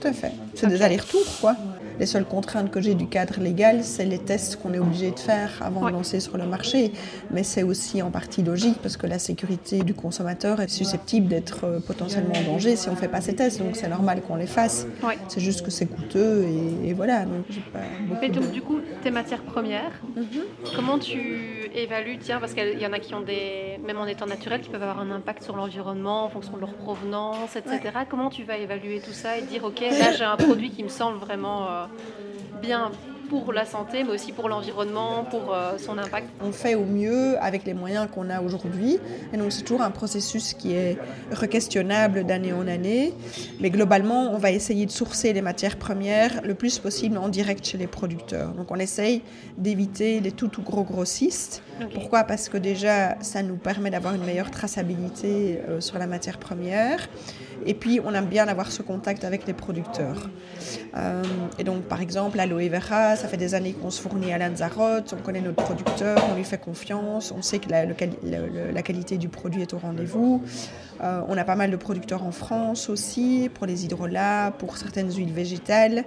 tout 0.00 0.08
à 0.08 0.12
fait. 0.12 0.32
C'est 0.54 0.66
des 0.68 0.82
allers-retours, 0.82 1.26
quoi. 1.40 1.56
Les 1.98 2.06
seules 2.06 2.24
contraintes 2.24 2.70
que 2.70 2.80
j'ai 2.80 2.94
du 2.94 3.06
cadre 3.08 3.40
légal, 3.40 3.84
c'est 3.84 4.06
les 4.06 4.18
tests 4.18 4.56
qu'on 4.56 4.72
est 4.72 4.78
obligé 4.78 5.10
de 5.10 5.18
faire 5.18 5.50
avant 5.60 5.82
Ouais. 5.82 5.90
de 5.90 5.96
lancer 5.96 6.18
sur 6.18 6.38
le 6.38 6.46
marché. 6.46 6.92
Mais 7.30 7.42
c'est 7.42 7.62
aussi 7.62 8.00
en 8.00 8.10
partie 8.10 8.42
logique 8.42 8.76
parce 8.82 8.96
que 8.96 9.06
la 9.06 9.18
sécurité 9.18 9.80
du 9.82 9.92
consommateur 9.92 10.60
est 10.60 10.68
susceptible 10.68 11.28
d'être 11.28 11.64
euh, 11.64 11.78
potentiellement 11.80 12.32
en 12.36 12.52
danger 12.52 12.76
si 12.76 12.88
on 12.88 12.92
ne 12.92 12.96
fait 12.96 13.08
pas 13.08 13.20
ces 13.20 13.34
tests. 13.34 13.58
Donc 13.58 13.76
c'est 13.76 13.88
normal 13.88 14.22
qu'on 14.22 14.36
les 14.36 14.46
fasse. 14.46 14.86
Ouais. 15.02 15.18
C'est 15.28 15.40
juste 15.40 15.60
que 15.62 15.70
c'est 15.70 15.84
coûteux 15.86 16.46
et, 16.84 16.88
et 16.88 16.92
voilà. 16.94 17.26
Donc 17.26 17.44
pas 17.70 17.80
Mais 18.22 18.30
donc 18.30 18.46
de- 18.46 18.52
du 18.52 18.62
coup, 18.62 18.78
tes 19.02 19.10
matières 19.10 19.42
premières, 19.42 19.92
Mhm. 20.16 20.24
comment 20.74 20.98
tu 20.98 21.59
évalues, 21.74 22.18
tiens, 22.18 22.40
parce 22.40 22.54
qu'il 22.54 22.78
y 22.80 22.86
en 22.86 22.92
a 22.92 22.98
qui 22.98 23.14
ont 23.14 23.20
des, 23.20 23.78
même 23.84 23.98
en 23.98 24.06
étant 24.06 24.26
naturels, 24.26 24.60
qui 24.60 24.68
peuvent 24.68 24.82
avoir 24.82 25.00
un 25.00 25.10
impact 25.10 25.42
sur 25.42 25.56
l'environnement 25.56 26.24
en 26.24 26.28
fonction 26.28 26.54
de 26.54 26.60
leur 26.60 26.74
provenance, 26.74 27.56
etc. 27.56 27.80
Comment 28.08 28.30
tu 28.30 28.44
vas 28.44 28.56
évaluer 28.56 29.00
tout 29.00 29.12
ça 29.12 29.38
et 29.38 29.42
dire, 29.42 29.64
ok, 29.64 29.80
là 29.80 30.12
j'ai 30.12 30.24
un 30.24 30.36
produit 30.36 30.70
qui 30.70 30.82
me 30.82 30.88
semble 30.88 31.18
vraiment 31.18 31.68
euh, 31.68 31.84
bien? 32.60 32.90
Pour 33.30 33.52
la 33.52 33.64
santé, 33.64 34.02
mais 34.02 34.10
aussi 34.10 34.32
pour 34.32 34.48
l'environnement, 34.48 35.24
pour 35.24 35.54
euh, 35.54 35.78
son 35.78 35.96
impact 35.98 36.28
On 36.42 36.50
fait 36.50 36.74
au 36.74 36.84
mieux 36.84 37.40
avec 37.40 37.64
les 37.64 37.74
moyens 37.74 38.08
qu'on 38.12 38.28
a 38.28 38.42
aujourd'hui. 38.42 38.98
Et 39.32 39.36
donc, 39.36 39.52
c'est 39.52 39.62
toujours 39.62 39.82
un 39.82 39.92
processus 39.92 40.52
qui 40.52 40.72
est 40.72 40.98
requestionnable 41.32 42.24
d'année 42.24 42.52
en 42.52 42.66
année. 42.66 43.14
Mais 43.60 43.70
globalement, 43.70 44.32
on 44.34 44.38
va 44.38 44.50
essayer 44.50 44.84
de 44.84 44.90
sourcer 44.90 45.32
les 45.32 45.42
matières 45.42 45.76
premières 45.76 46.42
le 46.42 46.54
plus 46.54 46.80
possible 46.80 47.16
en 47.18 47.28
direct 47.28 47.64
chez 47.64 47.78
les 47.78 47.86
producteurs. 47.86 48.50
Donc, 48.52 48.72
on 48.72 48.76
essaye 48.76 49.22
d'éviter 49.56 50.18
les 50.18 50.32
tout, 50.32 50.48
tout 50.48 50.62
gros 50.62 50.82
grossistes. 50.82 51.62
Pourquoi? 51.94 52.24
Parce 52.24 52.48
que 52.48 52.58
déjà, 52.58 53.16
ça 53.22 53.42
nous 53.42 53.56
permet 53.56 53.90
d'avoir 53.90 54.14
une 54.14 54.24
meilleure 54.24 54.50
traçabilité 54.50 55.60
euh, 55.68 55.80
sur 55.80 55.98
la 55.98 56.08
matière 56.08 56.38
première. 56.38 57.08
Et 57.66 57.74
puis, 57.74 58.00
on 58.04 58.14
aime 58.14 58.26
bien 58.26 58.48
avoir 58.48 58.72
ce 58.72 58.82
contact 58.82 59.24
avec 59.24 59.46
les 59.46 59.52
producteurs. 59.52 60.28
Euh, 60.96 61.22
et 61.58 61.64
donc, 61.64 61.82
par 61.82 62.00
exemple, 62.00 62.36
l'aloe 62.36 62.68
vera, 62.68 63.16
ça 63.20 63.28
fait 63.28 63.36
des 63.36 63.54
années 63.54 63.74
qu'on 63.74 63.90
se 63.90 64.00
fournit 64.00 64.32
à 64.32 64.38
Lanzarote, 64.38 65.14
on 65.16 65.22
connaît 65.22 65.42
notre 65.42 65.62
producteur, 65.62 66.18
on 66.32 66.36
lui 66.36 66.44
fait 66.44 66.58
confiance, 66.58 67.32
on 67.36 67.42
sait 67.42 67.58
que 67.58 67.68
la, 67.68 68.82
qualité 68.82 69.18
du 69.18 69.28
produit 69.28 69.60
est 69.60 69.74
au 69.74 69.78
rendez-vous. 69.78 70.42
Euh, 71.02 71.20
on 71.28 71.36
a 71.36 71.44
pas 71.44 71.54
mal 71.54 71.70
de 71.70 71.76
producteurs 71.76 72.24
en 72.24 72.32
France 72.32 72.88
aussi, 72.88 73.50
pour 73.52 73.66
les 73.66 73.84
hydrolats, 73.84 74.54
pour 74.58 74.78
certaines 74.78 75.12
huiles 75.12 75.32
végétales. 75.32 76.04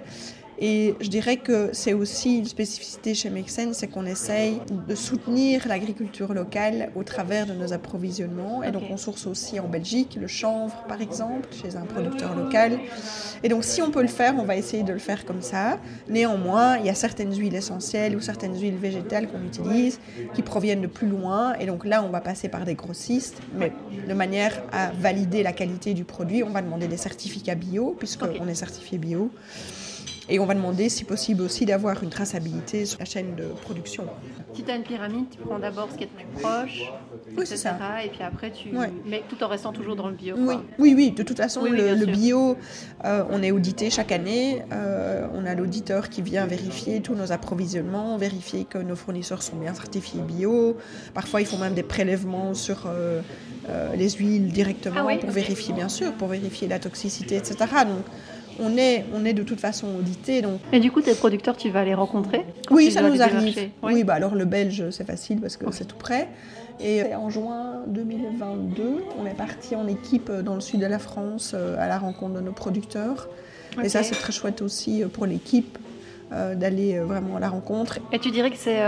Et 0.58 0.94
je 1.00 1.08
dirais 1.08 1.36
que 1.36 1.70
c'est 1.72 1.92
aussi 1.92 2.38
une 2.38 2.44
spécificité 2.44 3.14
chez 3.14 3.30
Mexen, 3.30 3.74
c'est 3.74 3.88
qu'on 3.88 4.06
essaye 4.06 4.60
de 4.88 4.94
soutenir 4.94 5.66
l'agriculture 5.66 6.32
locale 6.32 6.90
au 6.94 7.02
travers 7.02 7.46
de 7.46 7.52
nos 7.52 7.72
approvisionnements. 7.72 8.62
Et 8.62 8.70
donc 8.70 8.84
on 8.90 8.96
source 8.96 9.26
aussi 9.26 9.58
en 9.58 9.68
Belgique 9.68 10.16
le 10.20 10.26
chanvre, 10.26 10.84
par 10.88 11.00
exemple, 11.00 11.48
chez 11.50 11.76
un 11.76 11.84
producteur 11.84 12.36
local. 12.36 12.78
Et 13.42 13.48
donc 13.48 13.64
si 13.64 13.82
on 13.82 13.90
peut 13.90 14.02
le 14.02 14.08
faire, 14.08 14.34
on 14.38 14.44
va 14.44 14.56
essayer 14.56 14.82
de 14.82 14.92
le 14.92 14.98
faire 14.98 15.24
comme 15.24 15.42
ça. 15.42 15.78
Néanmoins, 16.08 16.78
il 16.78 16.86
y 16.86 16.90
a 16.90 16.94
certaines 16.94 17.34
huiles 17.34 17.54
essentielles 17.54 18.16
ou 18.16 18.20
certaines 18.20 18.58
huiles 18.58 18.76
végétales 18.76 19.28
qu'on 19.28 19.42
utilise 19.42 19.98
qui 20.34 20.42
proviennent 20.42 20.82
de 20.82 20.86
plus 20.86 21.08
loin. 21.08 21.54
Et 21.54 21.66
donc 21.66 21.84
là, 21.84 22.02
on 22.02 22.10
va 22.10 22.20
passer 22.20 22.48
par 22.48 22.64
des 22.64 22.74
grossistes, 22.74 23.40
mais 23.56 23.72
de 24.08 24.14
manière 24.14 24.62
à 24.72 24.90
valider 24.92 25.42
la 25.42 25.52
qualité 25.52 25.94
du 25.94 26.04
produit, 26.04 26.42
on 26.42 26.50
va 26.50 26.62
demander 26.62 26.88
des 26.88 26.96
certificats 26.96 27.54
bio, 27.54 27.94
puisqu'on 27.98 28.48
est 28.48 28.54
certifié 28.54 28.98
bio. 28.98 29.30
Et 30.28 30.38
on 30.38 30.46
va 30.46 30.54
demander, 30.54 30.88
si 30.88 31.04
possible 31.04 31.42
aussi, 31.42 31.66
d'avoir 31.66 32.02
une 32.02 32.08
traçabilité 32.08 32.86
sur 32.86 32.98
la 32.98 33.04
chaîne 33.04 33.36
de 33.36 33.44
production. 33.44 34.06
Si 34.54 34.62
tu 34.62 34.70
as 34.70 34.76
une 34.76 34.82
pyramide, 34.82 35.26
tu 35.30 35.38
prends 35.38 35.58
d'abord 35.58 35.88
ce 35.92 35.98
qui 35.98 36.04
est 36.04 36.08
le 36.18 36.24
plus 36.24 36.42
proche, 36.42 36.92
oui, 37.36 37.42
etc. 37.42 37.70
Et 38.04 38.08
puis 38.08 38.22
après, 38.22 38.50
tu. 38.50 38.70
Mais 39.04 39.22
tout 39.28 39.42
en 39.42 39.48
restant 39.48 39.72
toujours 39.72 39.96
dans 39.96 40.08
le 40.08 40.14
bio. 40.14 40.36
Oui, 40.38 40.54
oui, 40.78 40.94
oui, 40.96 41.10
de 41.10 41.22
toute 41.22 41.36
façon, 41.36 41.64
le, 41.64 42.06
bio, 42.06 42.56
euh, 43.04 43.24
on 43.30 43.42
est 43.42 43.50
audité 43.50 43.90
chaque 43.90 44.12
année. 44.12 44.62
Euh, 44.72 45.26
on 45.34 45.44
a 45.44 45.54
l'auditeur 45.54 46.08
qui 46.08 46.22
vient 46.22 46.46
vérifier 46.46 47.00
tous 47.00 47.14
nos 47.14 47.32
approvisionnements, 47.32 48.16
vérifier 48.16 48.64
que 48.64 48.78
nos 48.78 48.96
fournisseurs 48.96 49.42
sont 49.42 49.56
bien 49.56 49.74
certifiés 49.74 50.20
bio. 50.22 50.76
Parfois, 51.12 51.40
ils 51.40 51.46
font 51.46 51.58
même 51.58 51.74
des 51.74 51.82
prélèvements 51.82 52.54
sur 52.54 52.86
euh, 52.86 53.20
les 53.94 54.10
huiles 54.10 54.52
directement 54.52 55.08
ah 55.08 55.16
pour 55.18 55.30
vérifier, 55.30 55.74
bien 55.74 55.88
sûr, 55.88 56.12
pour 56.14 56.28
vérifier 56.28 56.68
la 56.68 56.78
toxicité, 56.78 57.36
etc. 57.36 57.56
Donc, 57.86 58.04
on 58.60 58.76
est, 58.76 59.04
on 59.14 59.24
est 59.24 59.32
de 59.32 59.42
toute 59.42 59.60
façon 59.60 59.88
audité. 59.98 60.42
Donc... 60.42 60.60
Et 60.72 60.80
du 60.80 60.90
coup, 60.90 61.00
tes 61.00 61.14
producteurs, 61.14 61.56
tu 61.56 61.70
vas 61.70 61.84
les 61.84 61.94
rencontrer 61.94 62.44
Oui, 62.70 62.90
ça 62.90 63.02
nous 63.02 63.20
arrive. 63.22 63.70
Oui. 63.82 64.04
bah 64.04 64.14
alors 64.14 64.34
le 64.34 64.44
belge, 64.44 64.90
c'est 64.90 65.06
facile 65.06 65.40
parce 65.40 65.56
que 65.56 65.70
c'est 65.72 65.86
tout 65.86 65.96
près. 65.96 66.28
Et 66.80 67.14
en 67.14 67.30
juin 67.30 67.82
2022, 67.86 69.04
on 69.18 69.26
est 69.26 69.34
parti 69.34 69.76
en 69.76 69.86
équipe 69.86 70.30
dans 70.30 70.54
le 70.54 70.60
sud 70.60 70.80
de 70.80 70.86
la 70.86 70.98
France 70.98 71.52
euh, 71.54 71.76
à 71.78 71.86
la 71.86 71.98
rencontre 71.98 72.34
de 72.34 72.40
nos 72.40 72.52
producteurs. 72.52 73.28
Et 73.82 73.88
ça, 73.88 74.02
c'est 74.02 74.14
très 74.16 74.32
chouette 74.32 74.60
aussi 74.62 75.02
euh, 75.02 75.08
pour 75.08 75.26
l'équipe 75.26 75.78
euh, 76.32 76.54
d'aller 76.54 76.98
vraiment 76.98 77.36
à 77.36 77.40
la 77.40 77.48
rencontre. 77.48 78.00
Et 78.12 78.18
tu 78.18 78.30
dirais 78.30 78.50
que 78.50 78.56
c'est 78.56 78.82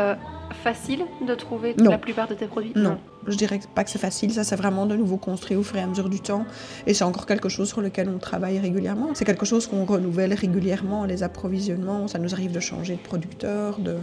facile 0.53 1.05
de 1.27 1.35
trouver 1.35 1.75
la 1.79 1.99
plupart 1.99 2.29
de 2.29 2.35
tes 2.35 2.47
produits? 2.47 2.73
Non. 2.75 2.99
je 3.27 3.37
dirais 3.37 3.61
pas 3.75 3.85
que 3.85 3.91
c'est 3.91 3.99
facile. 3.99 4.33
Ça, 4.33 4.45
c'est 4.45 4.57
vraiment 4.57 4.87
de 4.87 4.97
nouveau 4.97 5.17
construit 5.17 5.57
au 5.57 5.63
fur 5.63 5.77
et 5.77 5.83
à 5.83 5.87
mesure 5.87 6.09
du 6.09 6.21
temps. 6.21 6.45
Et 6.87 6.95
c'est 6.95 7.05
encore 7.05 7.27
quelque 7.27 7.49
chose 7.49 7.69
sur 7.69 7.81
lequel 7.81 8.09
on 8.09 8.19
travaille 8.19 8.59
régulièrement. 8.59 9.11
C'est 9.15 9.25
quelque 9.25 9.47
chose 9.47 9.67
qu'on 9.67 9.85
renouvelle 9.85 10.35
régulièrement, 10.35 11.05
les 11.05 11.23
approvisionnements. 11.23 12.09
Ça 12.09 12.19
nous 12.19 12.35
arrive 12.35 12.53
de 12.53 12.61
changer 12.61 12.95
de 12.95 13.01
producteur, 13.01 13.79
de... 13.79 13.97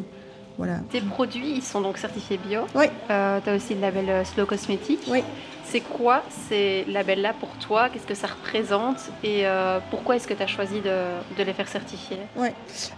Voilà. 0.57 0.79
Tes 0.91 1.01
produits, 1.01 1.55
ils 1.55 1.63
sont 1.63 1.81
donc 1.81 1.97
certifiés 1.97 2.37
bio. 2.37 2.61
Oui. 2.75 2.85
Euh, 3.09 3.39
tu 3.43 3.49
as 3.49 3.55
aussi 3.55 3.73
le 3.73 3.81
label 3.81 4.09
euh, 4.09 4.23
Slow 4.23 4.45
Cosmétique. 4.45 5.01
Oui. 5.07 5.23
C'est 5.65 5.81
quoi 5.81 6.21
ces 6.29 6.85
labels-là 6.87 7.33
pour 7.39 7.49
toi? 7.57 7.89
Qu'est-ce 7.89 8.05
que 8.05 8.13
ça 8.13 8.27
représente? 8.27 8.97
Et 9.23 9.47
euh, 9.47 9.79
pourquoi 9.89 10.15
est-ce 10.15 10.27
que 10.27 10.33
tu 10.33 10.43
as 10.43 10.47
choisi 10.47 10.81
de, 10.81 11.05
de, 11.37 11.43
les 11.43 11.53
faire 11.53 11.67
certifier? 11.67 12.17
Oui. 12.35 12.49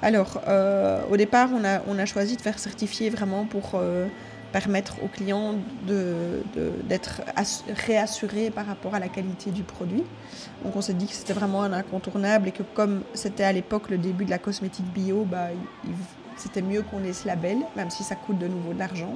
Alors, 0.02 0.42
euh, 0.48 1.02
au 1.10 1.16
départ, 1.16 1.50
on 1.54 1.64
a, 1.64 1.82
on 1.88 1.98
a 1.98 2.06
choisi 2.06 2.36
de 2.36 2.42
faire 2.42 2.60
certifier 2.60 3.10
vraiment 3.10 3.46
pour 3.46 3.80
permettre 4.52 4.96
aux 5.04 5.08
clients 5.08 5.56
d'être 5.86 7.22
de, 7.26 7.74
réassurés 7.86 8.50
par 8.50 8.66
rapport 8.66 8.96
à 8.96 9.00
la 9.00 9.08
qualité 9.08 9.52
du 9.52 9.64
produit. 9.64 10.04
Donc, 10.64 10.76
on 10.76 10.82
s'est 10.82 10.94
dit 10.94 11.08
que 11.08 11.14
c'était 11.14 11.34
vraiment 11.34 11.64
un 11.64 11.72
incontournable 11.72 12.50
et 12.50 12.52
que 12.52 12.64
comme 12.74 13.04
c'était 13.14 13.44
à 13.44 13.54
l'époque 13.54 13.90
le 13.90 13.98
début 13.98 14.26
de 14.26 14.32
la 14.32 14.40
cosmétique 14.40 14.86
bio, 14.94 15.26
bah, 15.30 15.48
c'était 16.38 16.62
mieux 16.62 16.82
qu'on 16.82 17.04
ait 17.04 17.14
ce 17.14 17.28
label, 17.28 17.58
même 17.76 17.90
si 17.90 18.04
ça 18.04 18.16
coûte 18.16 18.38
de 18.38 18.48
nouveau 18.48 18.74
de 18.74 18.80
l'argent. 18.80 19.16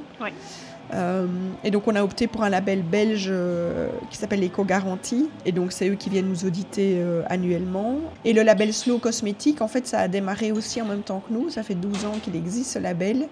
Euh, 0.94 1.28
et 1.64 1.70
donc 1.70 1.88
on 1.88 1.96
a 1.96 2.04
opté 2.04 2.26
pour 2.26 2.44
un 2.44 2.50
label 2.50 2.82
belge 2.82 3.28
euh, 3.30 3.90
qui 4.10 4.18
s'appelle 4.18 4.44
Eco 4.44 4.64
Garantie. 4.64 5.30
Et 5.46 5.52
donc 5.52 5.72
c'est 5.72 5.90
eux 5.90 5.96
qui 5.96 6.10
viennent 6.10 6.30
nous 6.30 6.46
auditer 6.46 6.96
euh, 6.98 7.22
annuellement. 7.28 8.00
Et 8.26 8.34
le 8.34 8.42
label 8.42 8.74
Slow 8.74 8.98
Cosmétique, 8.98 9.62
en 9.62 9.68
fait, 9.68 9.86
ça 9.86 10.00
a 10.00 10.08
démarré 10.08 10.52
aussi 10.52 10.82
en 10.82 10.86
même 10.86 11.04
temps 11.04 11.22
que 11.28 11.34
nous. 11.34 11.50
Ça 11.50 11.64
fait 11.64 11.76
12 11.76 12.06
ans 12.06 12.16
qu'il 12.24 12.36
existe 12.36 12.72
ce 12.72 12.80
label. 12.80 13.28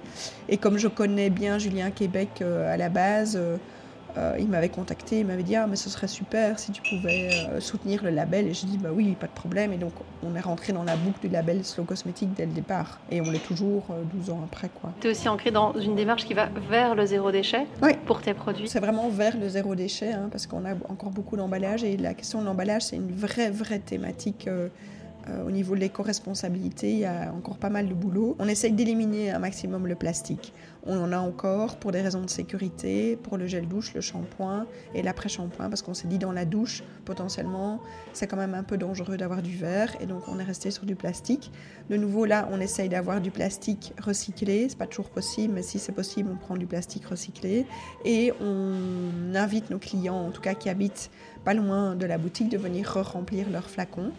Et 0.50 0.58
comme 0.58 0.78
je 0.78 0.88
connais 0.88 1.30
bien 1.30 1.58
Julien 1.58 1.91
Québec 1.91 2.41
à 2.41 2.78
la 2.78 2.89
base, 2.89 3.39
euh, 4.17 4.36
il 4.39 4.47
m'avait 4.47 4.69
contacté, 4.69 5.19
il 5.19 5.25
m'avait 5.25 5.43
dit 5.43 5.56
ah 5.56 5.67
mais 5.67 5.75
ce 5.75 5.89
serait 5.89 6.08
super 6.08 6.58
si 6.58 6.71
tu 6.71 6.82
pouvais 6.82 7.30
euh, 7.49 7.60
soutenir 7.60 8.03
le 8.03 8.10
label. 8.10 8.47
Et 8.47 8.53
j'ai 8.53 8.67
dit 8.67 8.77
bah 8.77 8.89
oui 8.91 9.15
pas 9.19 9.27
de 9.27 9.32
problème. 9.32 9.73
Et 9.73 9.77
donc 9.77 9.93
on 10.23 10.36
est 10.36 10.41
rentré 10.41 10.73
dans 10.73 10.84
la 10.84 10.95
boucle 10.95 11.19
du 11.21 11.30
label 11.30 11.63
Slow 11.63 11.84
Cosmétique 11.84 12.34
dès 12.34 12.45
le 12.45 12.51
départ. 12.51 12.99
Et 13.12 13.21
on 13.21 13.30
l'est 13.30 13.45
toujours 13.45 13.88
12 14.13 14.30
euh, 14.30 14.34
ans 14.34 14.41
après 14.43 14.69
quoi. 14.69 14.91
Tu 15.01 15.08
es 15.08 15.12
aussi 15.12 15.30
ancré 15.30 15.51
dans 15.51 15.73
une 15.73 15.95
démarche 15.95 16.25
qui 16.25 16.34
va 16.34 16.49
vers 16.69 16.95
le 16.95 17.06
zéro 17.06 17.32
déchet 17.32 17.67
pour 18.06 18.21
tes 18.21 18.34
produits. 18.34 18.67
C'est 18.67 18.80
vraiment 18.80 19.10
vers 19.10 19.38
le 19.38 19.47
zéro 19.47 19.75
déchet 19.75 20.13
hein, 20.13 20.30
parce 20.32 20.47
qu'on 20.47 20.65
a 20.65 20.73
encore 20.89 21.12
beaucoup 21.12 21.38
d'emballage 21.38 21.84
et 21.84 21.97
la 21.97 22.13
question 22.13 22.41
de 22.41 22.45
l'emballage 22.45 22.84
c'est 22.84 22.95
une 22.95 23.12
vraie 23.12 23.51
vraie 23.51 23.80
thématique 23.80 24.47
euh, 24.47 24.69
au 25.45 25.51
niveau 25.51 25.75
de 25.75 25.79
l'éco-responsabilité, 25.79 26.91
il 26.91 26.99
y 26.99 27.05
a 27.05 27.33
encore 27.33 27.57
pas 27.57 27.69
mal 27.69 27.87
de 27.87 27.93
boulot. 27.93 28.35
On 28.39 28.47
essaye 28.47 28.71
d'éliminer 28.71 29.31
un 29.31 29.39
maximum 29.39 29.87
le 29.87 29.95
plastique. 29.95 30.53
On 30.85 30.97
en 30.97 31.11
a 31.11 31.17
encore 31.17 31.77
pour 31.77 31.91
des 31.91 32.01
raisons 32.01 32.21
de 32.21 32.29
sécurité, 32.29 33.17
pour 33.17 33.37
le 33.37 33.45
gel 33.45 33.67
douche, 33.67 33.93
le 33.93 33.99
shampoing 33.99 34.65
et 34.95 35.01
l'après-shampoing, 35.01 35.69
parce 35.69 35.81
qu'on 35.81 35.93
s'est 35.93 36.07
dit 36.07 36.17
dans 36.17 36.31
la 36.31 36.45
douche, 36.45 36.83
potentiellement, 37.03 37.81
c'est 38.13 38.27
quand 38.27 38.37
même 38.37 38.53
un 38.53 38.63
peu 38.63 38.77
dangereux 38.77 39.17
d'avoir 39.17 39.41
du 39.41 39.55
verre, 39.55 39.95
et 39.99 40.05
donc 40.05 40.27
on 40.29 40.39
est 40.39 40.43
resté 40.43 40.71
sur 40.71 40.85
du 40.85 40.95
plastique. 40.95 41.51
De 41.89 41.97
nouveau, 41.97 42.25
là, 42.25 42.47
on 42.51 42.61
essaye 42.61 42.87
d'avoir 42.87 43.19
du 43.19 43.31
plastique 43.31 43.93
recyclé. 44.01 44.67
C'est 44.69 44.77
pas 44.77 44.87
toujours 44.87 45.09
possible, 45.09 45.53
mais 45.53 45.61
si 45.61 45.77
c'est 45.77 45.91
possible, 45.91 46.29
on 46.31 46.37
prend 46.37 46.55
du 46.55 46.67
plastique 46.67 47.05
recyclé. 47.05 47.65
Et 48.05 48.31
on 48.39 49.35
invite 49.35 49.69
nos 49.69 49.79
clients, 49.79 50.27
en 50.27 50.31
tout 50.31 50.41
cas 50.41 50.53
qui 50.53 50.69
habitent 50.69 51.11
pas 51.43 51.53
loin 51.53 51.95
de 51.95 52.05
la 52.05 52.17
boutique, 52.17 52.49
de 52.49 52.57
venir 52.57 52.89
re-remplir 52.89 53.49
leurs 53.49 53.69
flacons 53.69 54.11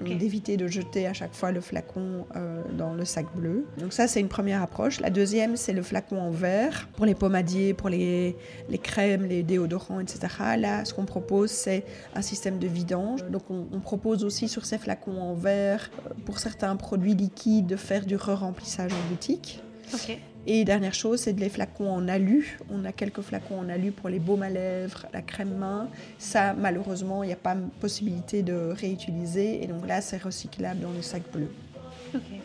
d'éviter 0.00 0.56
de 0.56 0.66
jeter 0.66 1.06
à 1.06 1.12
chaque 1.12 1.34
fois 1.34 1.52
le 1.52 1.60
flacon 1.60 2.26
euh, 2.36 2.62
dans 2.76 2.94
le 2.94 3.04
sac 3.04 3.26
bleu. 3.34 3.66
Donc 3.78 3.92
ça, 3.92 4.08
c'est 4.08 4.20
une 4.20 4.28
première 4.28 4.62
approche. 4.62 5.00
La 5.00 5.10
deuxième, 5.10 5.56
c'est 5.56 5.72
le 5.72 5.82
flacon 5.82 6.18
en 6.18 6.30
verre 6.30 6.88
pour 6.96 7.06
les 7.06 7.14
pommadiers, 7.14 7.74
pour 7.74 7.88
les, 7.88 8.36
crèmes, 8.82 9.24
les 9.24 9.42
déodorants, 9.42 10.00
etc. 10.00 10.26
Là, 10.58 10.84
ce 10.84 10.92
qu'on 10.94 11.04
propose, 11.04 11.50
c'est 11.50 11.84
un 12.14 12.22
système 12.22 12.58
de 12.58 12.66
vidange. 12.66 13.24
Donc 13.30 13.50
on, 13.50 13.66
on, 13.72 13.80
propose 13.80 14.24
aussi 14.24 14.48
sur 14.48 14.64
ces 14.64 14.78
flacons 14.78 15.20
en 15.20 15.34
verre, 15.34 15.90
euh, 16.06 16.10
pour 16.24 16.38
certains 16.38 16.74
produits 16.76 17.14
liquides, 17.14 17.66
de 17.66 17.76
faire 17.76 18.04
du 18.04 18.16
re-remplissage 18.16 18.92
en 18.92 19.10
boutique. 19.10 19.63
Okay. 19.92 20.20
Et 20.46 20.64
dernière 20.64 20.92
chose, 20.92 21.20
c'est 21.20 21.38
les 21.38 21.48
flacons 21.48 21.90
en 21.90 22.06
alu. 22.06 22.58
On 22.70 22.84
a 22.84 22.92
quelques 22.92 23.22
flacons 23.22 23.58
en 23.58 23.68
alu 23.68 23.92
pour 23.92 24.10
les 24.10 24.18
baumes 24.18 24.42
à 24.42 24.50
lèvres, 24.50 25.06
la 25.12 25.22
crème 25.22 25.56
main. 25.56 25.88
Ça, 26.18 26.52
malheureusement, 26.52 27.22
il 27.22 27.28
n'y 27.28 27.32
a 27.32 27.36
pas 27.36 27.56
possibilité 27.80 28.42
de 28.42 28.72
réutiliser. 28.78 29.62
Et 29.62 29.66
donc 29.66 29.86
là, 29.86 30.02
c'est 30.02 30.22
recyclable 30.22 30.80
dans 30.80 30.92
le 30.92 31.00
sac 31.02 31.22
bleu. 31.32 31.48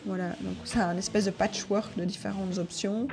Voilà, 0.05 0.29
donc 0.41 0.55
c'est 0.63 0.79
un 0.79 0.97
espèce 0.97 1.25
de 1.25 1.31
patchwork 1.31 1.95
de 1.97 2.05
différentes 2.05 2.57
options. 2.57 3.07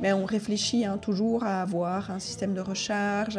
Mais 0.00 0.12
on 0.12 0.24
réfléchit 0.24 0.84
hein, 0.84 0.96
toujours 0.96 1.42
à 1.42 1.60
avoir 1.60 2.10
un 2.10 2.20
système 2.20 2.54
de 2.54 2.60
recharge. 2.60 3.38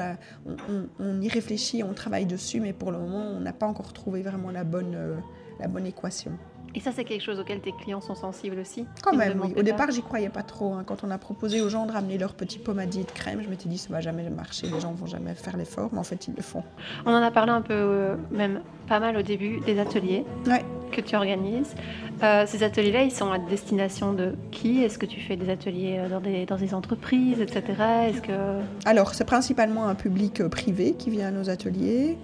on, 1.00 1.22
y 1.22 1.30
réfléchit, 1.30 1.84
on 1.84 1.94
travaille 1.94 2.26
dessus, 2.26 2.60
mais 2.60 2.74
pour 2.74 2.92
le 2.92 3.00
moment, 3.00 3.24
on 3.38 3.40
n'a 3.40 3.54
pas 3.54 3.66
encore 3.66 3.94
trouvé 3.94 4.22
vraiment 4.22 4.52
la 4.52 4.66
bonne, 4.66 4.94
euh, 4.96 5.16
la 5.60 5.68
bonne 5.68 5.86
équation. 5.86 6.34
Et 6.76 6.80
ça, 6.80 6.92
c'est 6.92 7.04
quelque 7.04 7.24
chose 7.24 7.40
auquel 7.40 7.60
tes 7.60 7.72
clients 7.72 8.02
sont 8.02 8.16
sensibles 8.16 8.60
aussi 8.60 8.86
Quand 9.04 9.16
même, 9.16 9.42
oui. 9.44 9.54
Au 9.58 9.64
départ, 9.64 9.90
j'y 9.92 10.02
croyais 10.02 10.30
pas 10.30 10.44
trop. 10.44 10.74
Hein. 10.74 10.84
Quand 10.86 11.04
on 11.04 11.12
a 11.12 11.18
proposé 11.18 11.62
aux 11.62 11.70
gens 11.70 11.86
de 11.86 11.92
ramener 11.92 12.18
leur 12.18 12.34
petit 12.34 12.60
pommadier 12.60 13.04
de 13.04 13.12
crème, 13.12 13.42
je 13.44 13.50
m'étais 13.50 13.70
dit, 13.70 13.78
ça 13.78 13.90
va 13.90 14.02
jamais 14.02 14.30
marcher, 14.30 14.68
les 14.68 14.80
gens 14.80 14.94
vont 14.94 15.08
jamais 15.08 15.34
faire 15.34 15.58
l'effort, 15.58 15.90
mais 15.92 16.00
en 16.00 16.04
fait, 16.04 16.28
ils 16.28 16.36
le 16.36 16.44
font. 16.44 16.64
On 17.06 17.12
en 17.12 17.22
a 17.22 17.32
parlé 17.32 17.52
un 17.52 17.62
peu, 17.62 17.74
euh, 17.74 18.16
même 18.32 18.62
pas 18.88 19.00
mal 19.00 19.18
au 19.18 19.22
début 19.22 19.60
des 19.62 19.80
ateliers. 19.80 20.26
Ouais. 20.46 20.64
que 20.92 21.02
tu 21.02 21.16
organises. 21.16 21.76
Euh, 22.24 22.46
ces 22.48 22.64
ateliers-là, 22.64 23.04
ils 23.04 23.12
sont 23.12 23.32
à 23.32 23.38
destination 23.38 24.14
de 24.14 24.34
qui? 24.52 24.84
Est-ce 24.84 24.98
que 24.98 25.06
tu 25.06 25.20
fais 25.20 25.36
des 25.36 25.50
ateliers 25.50 26.02
dans 26.10 26.20
des, 26.20 26.46
dans 26.46 26.58
des 26.58 26.74
entreprises, 26.74 27.40
etc. 27.42 27.64
Est-ce 28.10 28.22
que... 28.22 28.60
Alors, 28.86 29.14
c'est 29.14 29.26
principalement 29.26 29.88
un 29.88 29.96
public 29.96 30.48
privé 30.48 30.96
qui 30.98 31.12
vient 31.12 31.28
à 31.28 31.32
nos 31.32 31.50
ateliers. 31.50 32.18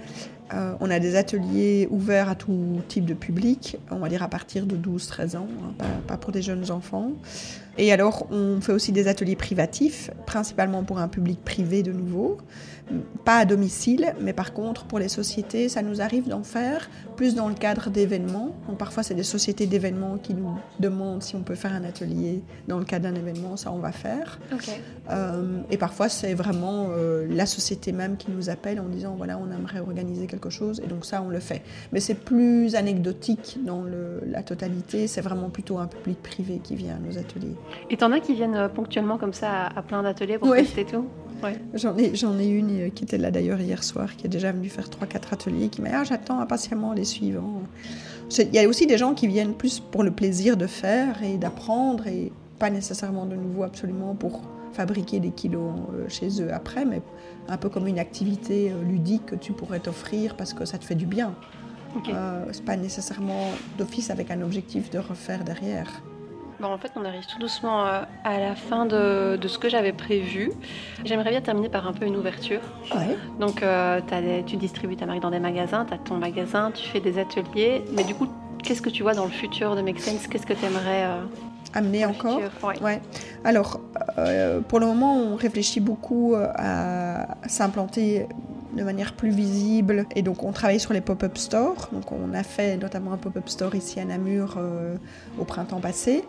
Euh, 0.54 0.76
on 0.80 0.92
a 0.92 1.00
des 1.00 1.16
ateliers 1.16 1.88
ouverts 1.90 2.30
à 2.30 2.36
tout 2.36 2.82
type 2.88 3.06
de 3.06 3.16
public, 3.16 3.78
on 3.90 3.98
va 3.98 4.10
dire 4.10 4.22
à 4.22 4.28
partir 4.28 4.66
de 4.66 4.76
12-13 4.76 5.38
ans, 5.38 5.48
hein, 5.64 5.74
pas, 5.78 5.86
pas, 6.08 6.18
pour 6.18 6.32
des 6.32 6.44
jeunes 6.44 6.70
enfants. 6.70 7.14
Et 7.78 7.92
alors, 7.92 8.28
on 8.32 8.62
fait 8.62 8.72
aussi 8.72 8.92
des 8.92 9.08
ateliers 9.08 9.36
privatifs, 9.36 10.12
principalement 10.26 10.84
pour 10.84 11.00
un 11.00 11.08
public 11.08 11.44
privé 11.44 11.82
de 11.82 11.92
nouveau 11.92 12.38
pas 13.24 13.38
à 13.38 13.46
domicile, 13.46 14.14
mais 14.22 14.34
par 14.34 14.54
contre 14.54 14.86
pour 14.86 15.00
les 15.00 15.10
sociétés, 15.10 15.70
ça 15.70 15.82
nous 15.82 16.02
arrive 16.02 16.28
d'en 16.28 16.44
faire 16.44 16.90
plus 17.16 17.34
dans 17.34 17.48
le 17.48 17.56
cadre 17.56 17.90
d'événements. 17.90 18.56
parfois 18.78 19.02
c'est 19.02 19.16
des 19.16 19.24
sociétés 19.24 19.66
d'événements 19.66 20.18
qui 20.18 20.34
nous 20.34 20.56
demandent 20.80 21.24
si 21.24 21.36
on 21.36 21.42
peut 21.42 21.56
faire 21.56 21.74
un 21.74 21.84
atelier 21.84 22.44
dans 22.68 22.78
le 22.78 22.86
cadre 22.86 23.10
d'un 23.10 23.16
événement, 23.16 23.58
ça 23.58 23.72
on 23.72 23.80
va 23.80 23.92
faire. 23.92 24.40
Euh, 25.10 25.62
et 25.72 25.78
parfois 25.78 26.10
c'est 26.10 26.34
vraiment 26.34 26.90
euh, 26.92 27.26
la 27.30 27.46
société 27.46 27.92
même 27.92 28.18
qui 28.18 28.30
nous 28.30 28.50
appelle 28.50 28.80
en 28.80 28.88
disant 28.88 29.16
voilà 29.16 29.40
on 29.40 29.50
aimerait 29.52 29.80
organiser 29.80 30.28
quelque 30.28 30.35
chose 30.50 30.82
et 30.84 30.88
donc 30.88 31.06
ça 31.06 31.22
on 31.22 31.30
le 31.30 31.40
fait. 31.40 31.62
Mais 31.92 32.00
c'est 32.00 32.16
plus 32.16 32.76
anecdotique 32.76 33.58
dans 33.64 33.84
la 34.26 34.44
totalité, 34.44 35.08
c'est 35.08 35.22
vraiment 35.22 35.50
plutôt 35.50 35.78
un 35.78 35.88
public 35.88 36.22
privé 36.22 36.60
qui 36.64 36.76
vient 36.76 36.96
à 36.96 37.00
nos 37.00 37.18
ateliers. 37.18 37.56
Et 37.90 37.98
t'en 37.98 38.12
as 38.12 38.20
qui 38.20 38.34
viennent 38.34 38.56
euh, 38.56 38.70
ponctuellement 38.70 39.18
comme 39.18 39.34
ça 39.34 39.68
à, 39.68 39.82
plein 39.82 40.04
d'ateliers 40.04 40.38
pour 40.38 40.54
tester 40.54 40.86
tout? 40.86 41.06
J'en 41.74 41.96
ai, 41.98 42.16
j'en 42.16 42.40
ai 42.40 42.48
une 42.48 42.88
euh, 42.88 42.90
qui 42.90 43.04
était 43.04 43.18
là 43.18 43.30
d'ailleurs 43.30 43.60
hier 43.60 43.84
soir, 43.84 44.16
qui 44.16 44.26
est 44.26 44.30
déjà 44.30 44.52
venue 44.52 44.70
faire 44.70 44.88
3-4 44.88 45.34
ateliers, 45.34 45.68
qui 45.70 45.82
m'a 45.82 45.90
dit 45.90 45.96
ah, 45.96 46.04
j'attends 46.04 46.40
impatiemment 46.40 46.94
les 46.94 47.04
suivants. 47.04 47.62
Il 48.40 48.54
y 48.54 48.60
a 48.60 48.68
aussi 48.68 48.88
des 48.88 48.98
gens 48.98 49.14
qui 49.14 49.28
viennent 49.28 49.54
plus 49.54 49.80
pour 49.80 50.04
le 50.04 50.12
plaisir 50.12 50.58
de 50.58 50.66
faire 50.66 51.22
et 51.24 51.38
d'apprendre, 51.38 52.08
et 52.08 52.32
pas 52.58 52.70
nécessairement 52.70 53.26
de 53.26 53.36
nouveau 53.36 53.64
absolument 53.64 54.16
pour 54.16 54.42
fabriquer 54.76 55.20
des 55.20 55.32
kilos 55.32 55.74
euh, 55.94 56.10
chez 56.10 56.42
eux 56.42 56.54
après, 56.54 56.86
mais 56.86 57.02
un 57.48 57.58
peu 57.58 57.70
comme 57.70 57.88
une 57.88 58.00
activité 58.00 58.72
euh, 58.72 58.84
ludique 58.84 59.26
que 59.26 59.36
tu 59.36 59.54
pourrais 59.54 59.80
t'offrir 59.80 60.36
parce 60.36 60.54
que 60.54 60.66
ça 60.66 60.78
te 60.78 60.86
fait 60.86 60.96
du 60.96 61.06
bien. 61.06 61.34
Okay. 61.98 62.12
Euh, 62.14 62.46
c'est 62.52 62.66
pas 62.66 62.76
nécessairement 62.76 63.50
d'office 63.78 64.10
avec 64.10 64.30
un 64.32 64.42
objectif 64.42 64.90
de 64.90 65.00
refaire 65.00 65.44
derrière. 65.44 66.02
Bon, 66.60 66.68
en 66.68 66.78
fait, 66.78 66.92
on 66.96 67.04
arrive 67.04 67.26
tout 67.26 67.40
doucement 67.40 67.86
euh, 67.86 68.02
à 68.24 68.40
la 68.40 68.56
fin 68.56 68.86
de, 68.86 69.38
ce 69.46 69.58
que 69.58 69.68
j'avais 69.68 69.92
prévu. 69.92 70.52
J'aimerais 71.04 71.32
bien 71.32 71.42
terminer 71.42 71.70
par 71.70 71.86
un 71.88 71.94
peu 71.94 72.06
une 72.06 72.16
ouverture. 72.16 72.62
Ouais. 72.94 73.18
Donc, 73.40 73.62
euh, 73.62 74.00
tu 74.46 74.56
distribues 74.56 74.96
ta 74.96 75.06
marque 75.06 75.20
dans 75.20 75.32
des 75.32 75.40
magasins, 75.40 75.86
tu 75.86 75.94
as 75.94 75.98
ton 75.98 76.18
magasin, 76.18 76.72
tu 76.72 76.88
fais 76.88 77.02
des 77.02 77.20
ateliers. 77.20 77.84
Mais 77.94 78.04
du 78.04 78.16
coup, 78.16 78.28
qu'est-ce 78.64 78.82
que 78.82 78.90
tu 78.90 79.04
vois 79.04 79.14
dans 79.14 79.26
le 79.26 79.32
futur 79.32 79.76
de 79.76 79.82
Make 79.82 80.00
Sense? 80.00 80.28
Qu'est-ce 80.28 80.46
que 80.46 80.54
tu 80.54 80.66
aimerais 80.66 81.06
euh, 81.06 81.22
amener 81.76 82.06
encore 82.06 82.42
ouais. 82.82 83.02
Alors, 83.44 83.80
pour 84.68 84.80
le 84.80 84.86
moment, 84.88 85.16
on 85.16 85.36
réfléchit 85.36 85.80
beaucoup 85.80 86.34
à 86.36 87.28
s'implanter 87.48 88.28
de 88.74 88.84
manière 88.84 89.14
plus 89.14 89.30
visible. 89.30 90.06
Et 90.16 90.22
donc 90.22 90.44
on 90.44 90.52
travaille 90.52 90.80
sur 90.80 90.94
les 90.94 91.02
pop-up 91.02 91.38
stores. 91.38 91.90
Donc 91.92 92.12
on 92.12 92.34
a 92.34 92.44
fait 92.44 92.78
notamment 92.78 93.14
un 93.14 93.18
pop-up 93.18 93.48
store 93.50 93.76
ici 93.76 94.00
à 94.00 94.06
Namur 94.06 94.56
euh, 94.58 94.96
au 95.40 95.46
printemps 95.46 95.80
passé. 95.80 96.24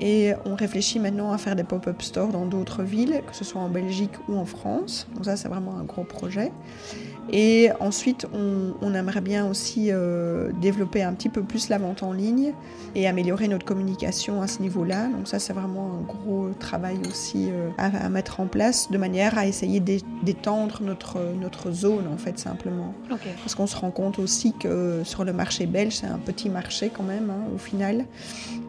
Et 0.00 0.32
on 0.44 0.54
réfléchit 0.54 0.98
maintenant 0.98 1.32
à 1.32 1.38
faire 1.38 1.56
des 1.56 1.64
pop-up 1.64 2.02
stores 2.02 2.28
dans 2.28 2.46
d'autres 2.46 2.82
villes, 2.82 3.22
que 3.26 3.34
ce 3.34 3.44
soit 3.44 3.60
en 3.60 3.68
Belgique 3.68 4.12
ou 4.28 4.36
en 4.36 4.44
France. 4.44 5.06
Donc 5.14 5.24
ça 5.24 5.36
c'est 5.36 5.48
vraiment 5.48 5.76
un 5.78 5.84
gros 5.84 6.04
projet. 6.04 6.52
Et 7.32 7.70
ensuite, 7.80 8.26
on, 8.32 8.94
aimerait 8.94 9.20
bien 9.20 9.46
aussi 9.46 9.88
euh, 9.90 10.52
développer 10.60 11.02
un 11.02 11.12
petit 11.12 11.28
peu 11.28 11.42
plus 11.42 11.68
la 11.68 11.76
vente 11.76 12.02
en 12.02 12.12
ligne 12.12 12.52
et 12.94 13.06
améliorer 13.08 13.48
notre 13.48 13.66
communication 13.66 14.40
à 14.42 14.46
ce 14.46 14.62
niveau-là. 14.62 15.08
Donc 15.08 15.26
ça, 15.26 15.38
c'est 15.38 15.52
vraiment 15.52 15.98
un 15.98 16.02
gros 16.02 16.50
travail 16.58 16.98
aussi 17.10 17.48
euh, 17.50 17.68
à, 17.78 18.08
mettre 18.08 18.40
en 18.40 18.46
place 18.46 18.90
de 18.90 18.96
manière 18.96 19.36
à 19.36 19.46
essayer 19.46 19.80
d'étendre 19.80 20.78
notre, 20.82 21.18
notre 21.38 21.75
zone, 21.76 22.06
en 22.12 22.16
fait, 22.16 22.38
simplement. 22.38 22.94
Parce 23.42 23.54
qu'on 23.54 23.66
se 23.66 23.76
rend 23.76 23.90
compte 23.90 24.18
aussi 24.18 24.52
que 24.52 25.02
sur 25.04 25.24
le 25.24 25.32
marché 25.32 25.66
belge, 25.66 25.94
c'est 25.96 26.06
un 26.06 26.18
petit 26.18 26.48
marché 26.48 26.90
quand 26.90 27.04
même, 27.04 27.30
hein, 27.30 27.48
au 27.54 27.58
final. 27.58 28.04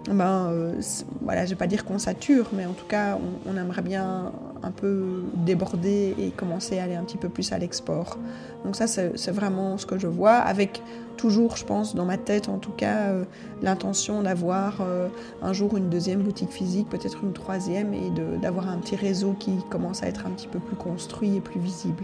Ben, 0.09 0.49
euh, 0.51 0.81
voilà, 1.21 1.45
je 1.45 1.51
vais 1.51 1.55
pas 1.55 1.67
dire 1.67 1.83
qu'on 1.83 1.99
sature, 1.99 2.49
mais 2.53 2.65
en 2.65 2.73
tout 2.73 2.85
cas, 2.85 3.17
on, 3.17 3.51
on 3.51 3.57
aimerait 3.57 3.81
bien 3.81 4.31
un 4.67 4.71
peu 4.71 5.23
déborder 5.33 6.13
et 6.19 6.29
commencer 6.29 6.77
à 6.79 6.83
aller 6.83 6.95
un 6.95 7.03
petit 7.03 7.17
peu 7.17 7.29
plus 7.29 7.51
à 7.51 7.57
l'export. 7.57 8.17
Donc 8.65 8.75
ça, 8.75 8.87
c'est 8.87 9.31
vraiment 9.31 9.77
ce 9.77 9.85
que 9.85 9.97
je 9.97 10.07
vois, 10.07 10.35
avec 10.35 10.81
toujours, 11.15 11.57
je 11.57 11.65
pense, 11.65 11.95
dans 11.95 12.05
ma 12.05 12.17
tête 12.17 12.47
en 12.47 12.59
tout 12.59 12.71
cas, 12.71 13.09
euh, 13.09 13.23
l'intention 13.61 14.21
d'avoir 14.21 14.81
euh, 14.81 15.07
un 15.41 15.53
jour 15.53 15.75
une 15.77 15.89
deuxième 15.89 16.21
boutique 16.21 16.51
physique, 16.51 16.89
peut-être 16.89 17.23
une 17.23 17.33
troisième, 17.33 17.93
et 17.93 18.11
d'avoir 18.41 18.69
un 18.69 18.77
petit 18.77 18.95
réseau 18.95 19.35
qui 19.39 19.51
commence 19.69 20.03
à 20.03 20.07
être 20.07 20.25
un 20.25 20.31
petit 20.31 20.47
peu 20.47 20.59
plus 20.59 20.75
construit 20.75 21.37
et 21.37 21.41
plus 21.41 21.59
visible. 21.59 22.03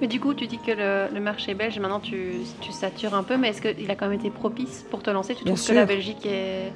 Mais 0.00 0.06
du 0.06 0.20
coup, 0.20 0.32
tu 0.32 0.46
dis 0.46 0.58
que 0.58 1.10
le, 1.12 1.20
marché 1.20 1.54
belge, 1.54 1.78
maintenant 1.78 2.00
tu, 2.00 2.34
tu, 2.60 2.72
satures 2.72 3.14
un 3.14 3.22
peu, 3.22 3.36
mais 3.36 3.48
est-ce 3.48 3.60
qu'il 3.60 3.90
a 3.90 3.96
quand 3.96 4.08
même 4.08 4.18
été 4.18 4.30
propice 4.30 4.84
pour 4.90 5.02
te 5.02 5.10
lancer? 5.10 5.34
Tu 5.34 5.44
trouves 5.44 5.66
que 5.66 5.72
la 5.72 5.86
Belgique 5.86 6.24
est 6.24 6.72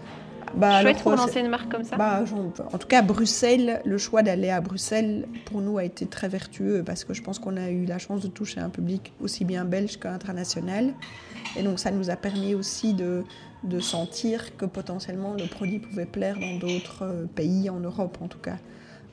bah, 0.54 0.82
Chouette 0.82 1.02
pour 1.02 1.12
lancer 1.12 1.40
une 1.40 1.48
marque 1.48 1.70
comme 1.70 1.84
ça 1.84 1.96
bah, 1.96 2.24
En 2.72 2.78
tout 2.78 2.88
cas, 2.88 3.02
Bruxelles, 3.02 3.80
le 3.84 3.98
choix 3.98 4.22
d'aller 4.22 4.50
à 4.50 4.60
Bruxelles, 4.60 5.26
pour 5.44 5.60
nous, 5.60 5.78
a 5.78 5.84
été 5.84 6.06
très 6.06 6.28
vertueux 6.28 6.82
parce 6.84 7.04
que 7.04 7.14
je 7.14 7.22
pense 7.22 7.38
qu'on 7.38 7.56
a 7.56 7.70
eu 7.70 7.84
la 7.84 7.98
chance 7.98 8.20
de 8.20 8.28
toucher 8.28 8.60
un 8.60 8.70
public 8.70 9.12
aussi 9.20 9.44
bien 9.44 9.64
belge 9.64 9.98
qu'international. 9.98 10.94
Et 11.56 11.62
donc, 11.62 11.78
ça 11.78 11.90
nous 11.90 12.10
a 12.10 12.16
permis 12.16 12.54
aussi 12.54 12.94
de, 12.94 13.24
de 13.64 13.80
sentir 13.80 14.56
que 14.56 14.64
potentiellement 14.64 15.34
le 15.34 15.46
produit 15.46 15.78
pouvait 15.78 16.06
plaire 16.06 16.38
dans 16.38 16.58
d'autres 16.58 17.02
euh, 17.02 17.26
pays, 17.26 17.70
en 17.70 17.80
Europe 17.80 18.18
en 18.20 18.28
tout 18.28 18.38
cas. 18.38 18.58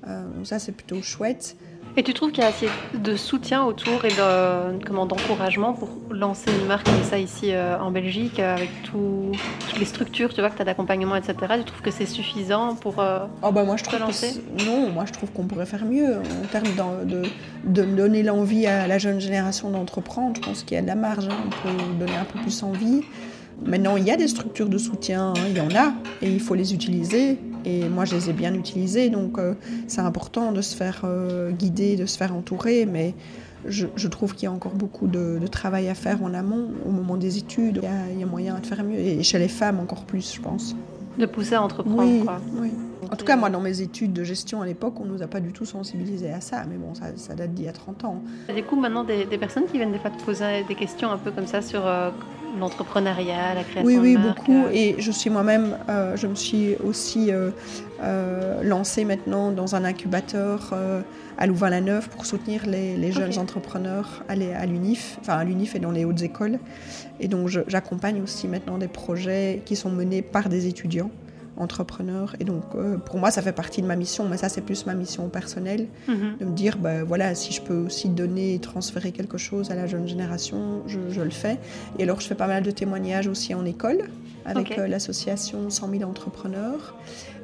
Euh, 0.07 0.27
donc 0.35 0.47
ça, 0.47 0.59
c'est 0.59 0.71
plutôt 0.71 1.01
chouette. 1.01 1.57
Et 1.99 2.03
tu 2.03 2.13
trouves 2.13 2.31
qu'il 2.31 2.43
y 2.43 2.45
a 2.45 2.49
assez 2.49 2.69
de 2.93 3.15
soutien 3.15 3.63
autour 3.63 4.05
et 4.05 4.09
de, 4.09 4.85
comment, 4.85 5.07
d'encouragement 5.07 5.73
pour 5.73 5.89
lancer 6.11 6.51
une 6.51 6.67
marque 6.67 6.85
comme 6.85 7.03
ça 7.03 7.17
ici 7.17 7.51
euh, 7.51 7.79
en 7.79 7.89
Belgique, 7.89 8.39
euh, 8.39 8.53
avec 8.53 8.69
toutes 8.83 9.79
les 9.79 9.85
structures 9.85 10.31
tu 10.31 10.41
vois, 10.41 10.51
que 10.51 10.55
tu 10.57 10.61
as 10.61 10.65
d'accompagnement, 10.65 11.15
etc. 11.15 11.35
Tu 11.57 11.63
trouves 11.63 11.81
que 11.81 11.89
c'est 11.89 12.05
suffisant 12.05 12.75
pour 12.75 12.99
euh, 12.99 13.25
oh 13.41 13.51
bah 13.51 13.63
moi, 13.63 13.77
je 13.77 13.83
trouve 13.83 13.99
lancer? 13.99 14.43
Non, 14.67 14.91
moi 14.91 15.05
je 15.07 15.13
trouve 15.13 15.31
qu'on 15.31 15.45
pourrait 15.45 15.65
faire 15.65 15.85
mieux 15.85 16.17
en 16.17 16.47
termes 16.51 16.67
de, 17.05 17.23
de, 17.63 17.83
donner 17.83 18.21
l'envie 18.21 18.67
à 18.67 18.85
la 18.85 18.99
jeune 18.99 19.19
génération 19.19 19.71
d'entreprendre. 19.71 20.35
Je 20.35 20.41
pense 20.41 20.61
qu'il 20.61 20.75
y 20.75 20.77
a 20.77 20.83
de 20.83 20.87
la 20.87 20.95
marge, 20.95 21.27
hein. 21.27 21.37
on 21.47 21.49
peut 21.49 21.83
donner 21.97 22.15
un 22.15 22.25
peu 22.25 22.37
plus 22.41 22.61
envie. 22.61 23.01
Maintenant, 23.65 23.97
il 23.97 24.05
y 24.05 24.11
a 24.11 24.17
des 24.17 24.27
structures 24.27 24.69
de 24.69 24.77
soutien, 24.77 25.33
hein. 25.35 25.43
il 25.49 25.57
y 25.57 25.61
en 25.61 25.75
a, 25.75 25.93
et 26.21 26.31
il 26.31 26.39
faut 26.39 26.55
les 26.55 26.73
utiliser. 26.73 27.39
Et 27.65 27.89
moi, 27.89 28.05
je 28.05 28.15
les 28.15 28.29
ai 28.29 28.33
bien 28.33 28.53
utilisées, 28.53 29.09
donc 29.09 29.37
euh, 29.39 29.53
c'est 29.87 30.01
important 30.01 30.51
de 30.51 30.61
se 30.61 30.75
faire 30.75 31.01
euh, 31.03 31.51
guider, 31.51 31.95
de 31.95 32.05
se 32.05 32.17
faire 32.17 32.33
entourer, 32.33 32.85
mais 32.85 33.13
je, 33.65 34.07
trouve 34.07 34.35
qu'il 34.35 34.43
y 34.43 34.47
a 34.47 34.51
encore 34.51 34.75
beaucoup 34.75 35.07
de, 35.07 35.39
travail 35.51 35.89
à 35.89 35.95
faire 35.95 36.23
en 36.23 36.33
amont, 36.33 36.69
au 36.85 36.91
moment 36.91 37.17
des 37.17 37.37
études. 37.37 37.81
Il 38.13 38.19
y, 38.19 38.23
a, 38.23 38.25
moyen 38.25 38.59
de 38.59 38.65
faire 38.65 38.83
mieux, 38.83 38.99
et 38.99 39.21
chez 39.23 39.39
les 39.39 39.47
femmes 39.47 39.79
encore 39.79 40.05
plus, 40.05 40.35
je 40.35 40.41
pense. 40.41 40.75
De 41.17 41.25
pousser 41.25 41.55
à 41.55 41.63
entreprendre, 41.63 42.03
oui, 42.03 42.23
Oui. 42.61 42.71
En 43.11 43.15
tout 43.15 43.25
cas, 43.25 43.35
moi, 43.35 43.49
dans 43.49 43.61
mes 43.61 43.81
études 43.81 44.13
de 44.13 44.23
gestion 44.23 44.61
à 44.61 44.65
l'époque, 44.65 44.99
on 44.99 45.05
ne 45.05 45.11
nous 45.11 45.23
a 45.23 45.27
pas 45.27 45.39
du 45.39 45.53
tout 45.53 45.65
sensibilisés 45.65 46.31
à 46.31 46.41
ça. 46.41 46.65
Mais 46.69 46.75
bon, 46.75 46.93
ça, 46.93 47.35
date 47.35 47.53
d'il 47.53 47.65
y 47.65 47.69
a 47.69 47.73
30 47.73 48.03
ans. 48.03 48.21
Il 48.49 48.55
y 48.55 48.59
a 48.59 48.61
des 48.61 48.75
maintenant 48.75 49.03
des, 49.03 49.25
personnes 49.37 49.65
qui 49.65 49.77
viennent 49.77 49.91
des 49.91 49.99
fois 49.99 50.09
te 50.09 50.21
poser 50.23 50.63
des 50.67 50.75
questions 50.75 51.11
un 51.11 51.17
peu 51.17 51.31
comme 51.31 51.47
ça 51.47 51.61
sur 51.61 51.85
euh, 51.85 52.09
l'entrepreneuriat, 52.59 53.53
la 53.55 53.63
création 53.63 53.83
oui, 53.85 53.97
oui, 53.97 54.13
de 54.13 54.19
marque. 54.19 54.47
Oui, 54.47 54.55
beaucoup. 54.55 54.67
Et 54.71 54.95
je 54.99 55.11
suis 55.11 55.29
moi-même, 55.29 55.77
euh, 55.89 56.15
je 56.15 56.27
me 56.27 56.35
suis 56.35 56.75
aussi 56.83 57.31
euh, 57.31 57.51
euh, 58.03 58.61
lancée 58.63 59.05
maintenant 59.05 59.51
dans 59.51 59.75
un 59.75 59.83
incubateur 59.83 60.73
à 61.37 61.47
Louvain-la-Neuve 61.47 62.09
pour 62.09 62.25
soutenir 62.25 62.65
les, 62.65 63.11
jeunes 63.11 63.37
entrepreneurs 63.37 64.23
à 64.27 64.65
l'UNIF, 64.65 65.17
enfin 65.21 65.37
à 65.37 65.43
l'UNIF 65.43 65.75
et 65.75 65.79
dans 65.79 65.91
les 65.91 66.05
hautes 66.05 66.21
écoles. 66.21 66.59
Et 67.19 67.27
donc 67.27 67.47
j'accompagne 67.47 68.21
aussi 68.21 68.47
maintenant 68.47 68.77
des 68.77 68.87
projets 68.87 69.61
qui 69.65 69.75
sont 69.75 69.89
menés 69.89 70.21
par 70.21 70.49
des 70.49 70.67
étudiants 70.67 71.11
entrepreneur. 71.57 72.35
Et 72.39 72.43
donc, 72.43 72.63
euh, 72.75 72.97
pour 72.97 73.17
moi, 73.17 73.31
ça 73.31 73.41
fait 73.41 73.51
partie 73.51 73.81
de 73.81 73.87
ma 73.87 73.95
mission, 73.95 74.27
mais 74.27 74.37
ça, 74.37 74.49
c'est 74.49 74.61
plus 74.61 74.85
ma 74.85 74.93
mission 74.93 75.27
personnelle, 75.29 75.87
mhm. 76.07 76.37
de 76.39 76.45
me 76.45 76.51
dire, 76.51 76.77
ben, 76.77 77.03
voilà, 77.03 77.35
si 77.35 77.53
je 77.53 77.61
peux 77.61 77.77
aussi 77.77 78.09
donner 78.09 78.55
et 78.55 78.59
transférer 78.59 79.11
quelque 79.11 79.37
chose 79.37 79.71
à 79.71 79.75
la 79.75 79.87
jeune 79.87 80.07
génération, 80.07 80.83
je, 80.87 81.21
le 81.21 81.29
fais. 81.29 81.57
Et 81.97 82.03
alors, 82.03 82.19
je 82.19 82.27
fais 82.27 82.35
pas 82.35 82.47
mal 82.47 82.63
de 82.63 82.71
témoignages 82.71 83.27
aussi 83.27 83.53
en 83.53 83.65
école, 83.65 84.09
avec 84.45 84.77
euh, 84.77 84.87
l'association 84.87 85.69
100 85.69 85.89
000 85.89 86.03
entrepreneurs. 86.09 86.95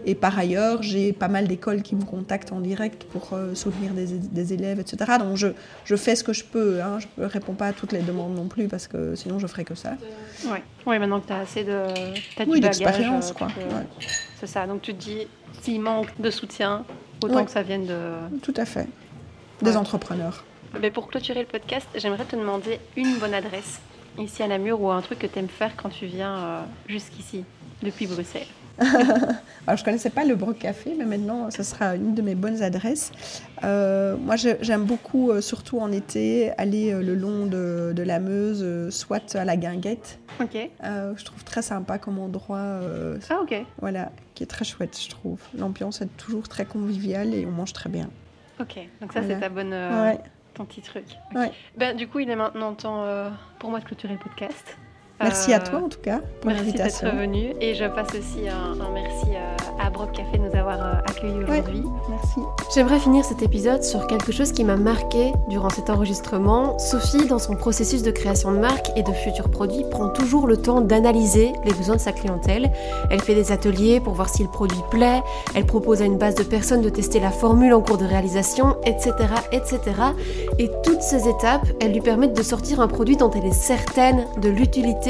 Et 0.06 0.16
par 0.16 0.38
ailleurs, 0.38 0.84
j'ai 0.84 1.14
pas 1.14 1.28
mal 1.28 1.48
d'écoles 1.48 1.82
qui 1.82 1.96
me 1.96 2.04
contactent 2.04 2.52
en 2.52 2.60
direct 2.60 3.06
pour 3.06 3.34
euh, 3.34 3.56
soutenir 3.56 3.94
des, 3.94 4.54
élèves, 4.54 4.80
etc. 4.80 5.14
Donc 5.20 5.38
je, 5.38 5.48
je, 5.86 5.96
fais 5.96 6.16
ce 6.16 6.24
que 6.24 6.34
je 6.34 6.44
peux. 6.44 6.82
Hein. 6.82 7.00
Je 7.00 7.22
ne 7.22 7.28
réponds 7.28 7.54
pas 7.54 7.68
à 7.68 7.74
toutes 7.74 7.92
les 7.94 8.02
demandes 8.02 8.36
non 8.36 8.48
plus 8.48 8.68
parce 8.68 8.88
que 8.88 9.16
sinon 9.16 9.40
je 9.40 9.48
ferai 9.48 9.64
que 9.64 9.76
ça. 9.76 9.94
Oui, 10.46 10.58
ouais, 10.86 11.00
maintenant 11.00 11.20
que 11.20 11.28
tu 11.28 11.34
as 11.34 11.40
assez 11.40 11.64
de 11.64 11.86
oui, 12.48 12.60
d'expérience. 12.60 13.32
quoi. 13.32 13.48
C'est 14.40 14.48
ça. 14.48 14.68
Donc 14.68 14.82
tu 14.82 14.94
te 14.94 15.00
dis, 15.00 15.28
s'il 15.62 15.80
manque 15.80 16.10
de 16.20 16.30
soutien, 16.30 16.86
autant 17.24 17.46
que 17.46 17.52
ça 17.52 17.64
vienne 17.64 17.86
de... 17.86 18.40
Tout 18.42 18.54
à 18.58 18.66
fait. 18.66 18.88
Des 19.62 19.78
entrepreneurs. 19.78 20.44
Mais 20.82 20.92
pour 20.92 21.08
clôturer 21.08 21.42
le 21.42 21.46
podcast, 21.46 21.88
j'aimerais 21.96 22.26
te 22.26 22.36
demander 22.36 22.80
une 22.98 23.16
bonne 23.20 23.34
adresse 23.34 23.80
ici 24.18 24.44
à 24.44 24.48
Namur 24.48 24.82
ou 24.82 24.92
un 24.92 25.02
truc 25.02 25.20
que 25.20 25.28
tu 25.28 25.40
aimes 25.40 25.48
faire 25.48 25.76
quand 25.76 25.90
tu 25.90 26.08
viens 26.08 26.36
euh, 26.36 26.62
jusqu'ici, 26.88 27.46
depuis 27.82 28.08
Bruxelles 28.08 28.48
Alors, 28.80 29.78
je 29.78 29.82
ne 29.82 29.86
connaissais 29.86 30.10
pas 30.10 30.26
le 30.26 30.36
Broc 30.36 30.58
Café, 30.58 30.96
mais 30.98 31.06
maintenant, 31.06 31.50
ce 31.52 31.64
sera 31.64 31.96
une 31.96 32.16
de 32.16 32.22
mes 32.22 32.36
bonnes 32.36 32.62
adresses. 32.64 33.12
Euh, 33.64 34.18
moi, 34.18 34.36
j'aime 34.36 34.84
beaucoup, 34.84 35.32
euh, 35.32 35.42
surtout 35.42 35.80
en 35.80 35.92
été, 35.92 36.52
aller 36.58 36.92
le 36.92 37.16
long 37.16 37.46
de, 37.46 37.94
de, 37.96 38.04
la 38.04 38.20
Meuse, 38.20 38.90
soit 38.90 39.36
à 39.36 39.46
la 39.46 39.58
Guinguette. 39.58 40.20
Ok. 40.42 40.58
je 40.82 41.24
trouve 41.24 41.44
très 41.44 41.62
sympa 41.62 41.98
comme 41.98 42.20
endroit. 42.20 42.80
ah, 43.30 43.40
ok. 43.42 43.66
Voilà, 43.80 44.12
qui 44.34 44.44
est 44.44 44.48
très 44.48 44.66
chouette, 44.66 45.00
je 45.02 45.10
trouve. 45.10 45.40
L'ambiance 45.58 46.02
est 46.02 46.18
toujours 46.18 46.48
très 46.48 46.66
conviviale 46.66 47.34
et 47.34 47.46
on 47.46 47.52
mange 47.52 47.74
très 47.74 47.90
bien. 47.90 48.10
Ok, 48.60 48.80
donc 49.02 49.14
ça, 49.14 49.22
c'est 49.28 49.40
ta 49.40 49.50
bonne. 49.50 49.76
Ton 50.54 50.66
petit 50.66 50.82
truc. 50.82 51.06
Ben, 51.78 51.96
du 51.96 52.08
coup, 52.08 52.20
il 52.20 52.30
est 52.30 52.36
maintenant 52.36 52.74
temps 52.74 53.06
pour 53.60 53.70
moi 53.70 53.80
de 53.80 53.86
clôturer 53.86 54.14
le 54.14 54.20
podcast. 54.20 54.78
Merci 55.22 55.54
à 55.54 55.60
toi 55.60 55.80
en 55.86 55.90
tout 55.90 56.00
cas 56.02 56.20
pour 56.42 56.52
l'invitation. 56.52 56.84
Merci 56.84 57.04
d'être 57.04 57.16
venu 57.16 57.54
et 57.62 57.76
je 57.76 57.86
passe 57.86 58.10
aussi 58.10 58.48
un, 58.50 58.76
merci 58.94 59.28
à, 59.80 59.90
Brock 59.90 60.12
Café 60.14 60.38
de 60.38 60.44
nous 60.44 60.56
avoir 60.58 60.80
euh, 60.82 60.94
accueillis 61.06 61.44
aujourd'hui. 61.44 61.84
merci. 62.10 62.40
J'aimerais 62.74 63.00
finir 63.00 63.24
cet 63.24 63.44
épisode 63.44 63.84
sur 63.84 64.08
quelque 64.08 64.32
chose 64.32 64.52
qui 64.52 64.64
m'a 64.64 64.76
marqué 64.76 65.32
durant 65.50 65.70
cet 65.70 65.90
enregistrement. 65.92 66.80
Sophie, 66.80 67.28
dans 67.28 67.38
son 67.38 67.56
processus 67.56 68.02
de 68.02 68.10
création 68.10 68.52
de 68.52 68.58
marque 68.58 68.90
et 68.96 69.04
de 69.04 69.12
futurs 69.12 69.50
produits, 69.50 69.86
prend 69.92 70.10
toujours 70.10 70.48
le 70.48 70.58
temps 70.58 70.82
d'analyser 70.82 71.54
les 71.64 71.74
besoins 71.74 71.96
de 71.96 72.02
sa 72.02 72.12
clientèle. 72.12 72.72
Elle 73.12 73.22
fait 73.22 73.36
des 73.36 73.52
ateliers 73.52 74.00
pour 74.00 74.14
voir 74.14 74.30
si 74.30 74.42
le 74.42 74.50
produit 74.50 74.82
plaît, 74.90 75.22
elle 75.54 75.66
propose 75.66 76.02
à 76.02 76.06
une 76.06 76.18
base 76.18 76.36
de 76.36 76.44
personnes 76.44 76.82
de 76.82 76.90
tester 76.90 77.20
la 77.20 77.32
formule 77.32 77.74
en 77.74 77.82
cours 77.82 77.98
de 77.98 78.06
réalisation, 78.06 78.78
etc. 78.86 79.12
etc. 79.52 79.80
Et 80.58 80.72
toutes 80.84 81.02
ces 81.02 81.28
étapes, 81.28 81.68
elles 81.80 81.94
lui 81.94 82.02
permettent 82.02 82.36
de 82.36 82.44
sortir 82.44 82.80
un 82.80 82.88
produit 82.88 83.16
dont 83.16 83.30
elle 83.30 83.46
est 83.46 83.52
certaine 83.52 84.26
de 84.42 84.50
l'utilité 84.50 85.03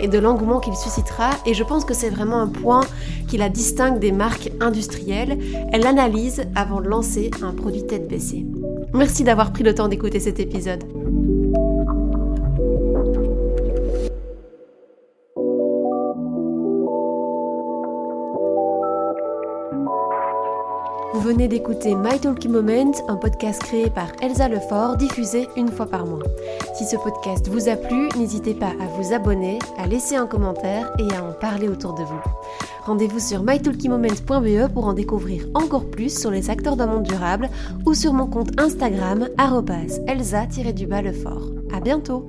et 0.00 0.08
de 0.08 0.18
l'engouement 0.18 0.60
qu'il 0.60 0.76
suscitera. 0.76 1.30
Et 1.46 1.54
je 1.54 1.64
pense 1.64 1.84
que 1.84 1.94
c'est 1.94 2.10
vraiment 2.10 2.40
un 2.40 2.48
point 2.48 2.82
qui 3.28 3.36
la 3.36 3.48
distingue 3.48 3.98
des 3.98 4.12
marques 4.12 4.50
industrielles. 4.60 5.38
Elle 5.72 5.82
l'analyse 5.82 6.44
avant 6.54 6.80
de 6.80 6.88
lancer 6.88 7.30
un 7.42 7.52
produit 7.52 7.86
tête 7.86 8.08
baissée. 8.08 8.46
Merci 8.94 9.24
d'avoir 9.24 9.52
pris 9.52 9.64
le 9.64 9.74
temps 9.74 9.88
d'écouter 9.88 10.20
cet 10.20 10.40
épisode. 10.40 10.84
Venez 21.28 21.46
d'écouter 21.46 21.94
My 21.94 22.18
Talking 22.18 22.50
Moment, 22.50 22.92
un 23.06 23.16
podcast 23.16 23.60
créé 23.62 23.90
par 23.90 24.10
Elsa 24.22 24.48
Lefort, 24.48 24.96
diffusé 24.96 25.46
une 25.58 25.68
fois 25.68 25.84
par 25.84 26.06
mois. 26.06 26.22
Si 26.74 26.86
ce 26.86 26.96
podcast 26.96 27.48
vous 27.48 27.68
a 27.68 27.76
plu, 27.76 28.08
n'hésitez 28.16 28.54
pas 28.54 28.72
à 28.80 28.86
vous 28.96 29.12
abonner, 29.12 29.58
à 29.76 29.86
laisser 29.86 30.16
un 30.16 30.26
commentaire 30.26 30.90
et 30.98 31.14
à 31.14 31.22
en 31.22 31.32
parler 31.32 31.68
autour 31.68 31.92
de 31.92 32.02
vous. 32.02 32.20
Rendez-vous 32.86 33.20
sur 33.20 33.42
mytalkingmoment.be 33.42 34.72
pour 34.72 34.86
en 34.86 34.94
découvrir 34.94 35.44
encore 35.52 35.90
plus 35.90 36.18
sur 36.18 36.30
les 36.30 36.48
acteurs 36.48 36.76
d'un 36.76 36.86
monde 36.86 37.02
durable 37.02 37.50
ou 37.84 37.92
sur 37.92 38.14
mon 38.14 38.26
compte 38.26 38.58
Instagram 38.58 39.28
elsa-lefort. 40.06 41.50
À 41.74 41.80
bientôt! 41.80 42.26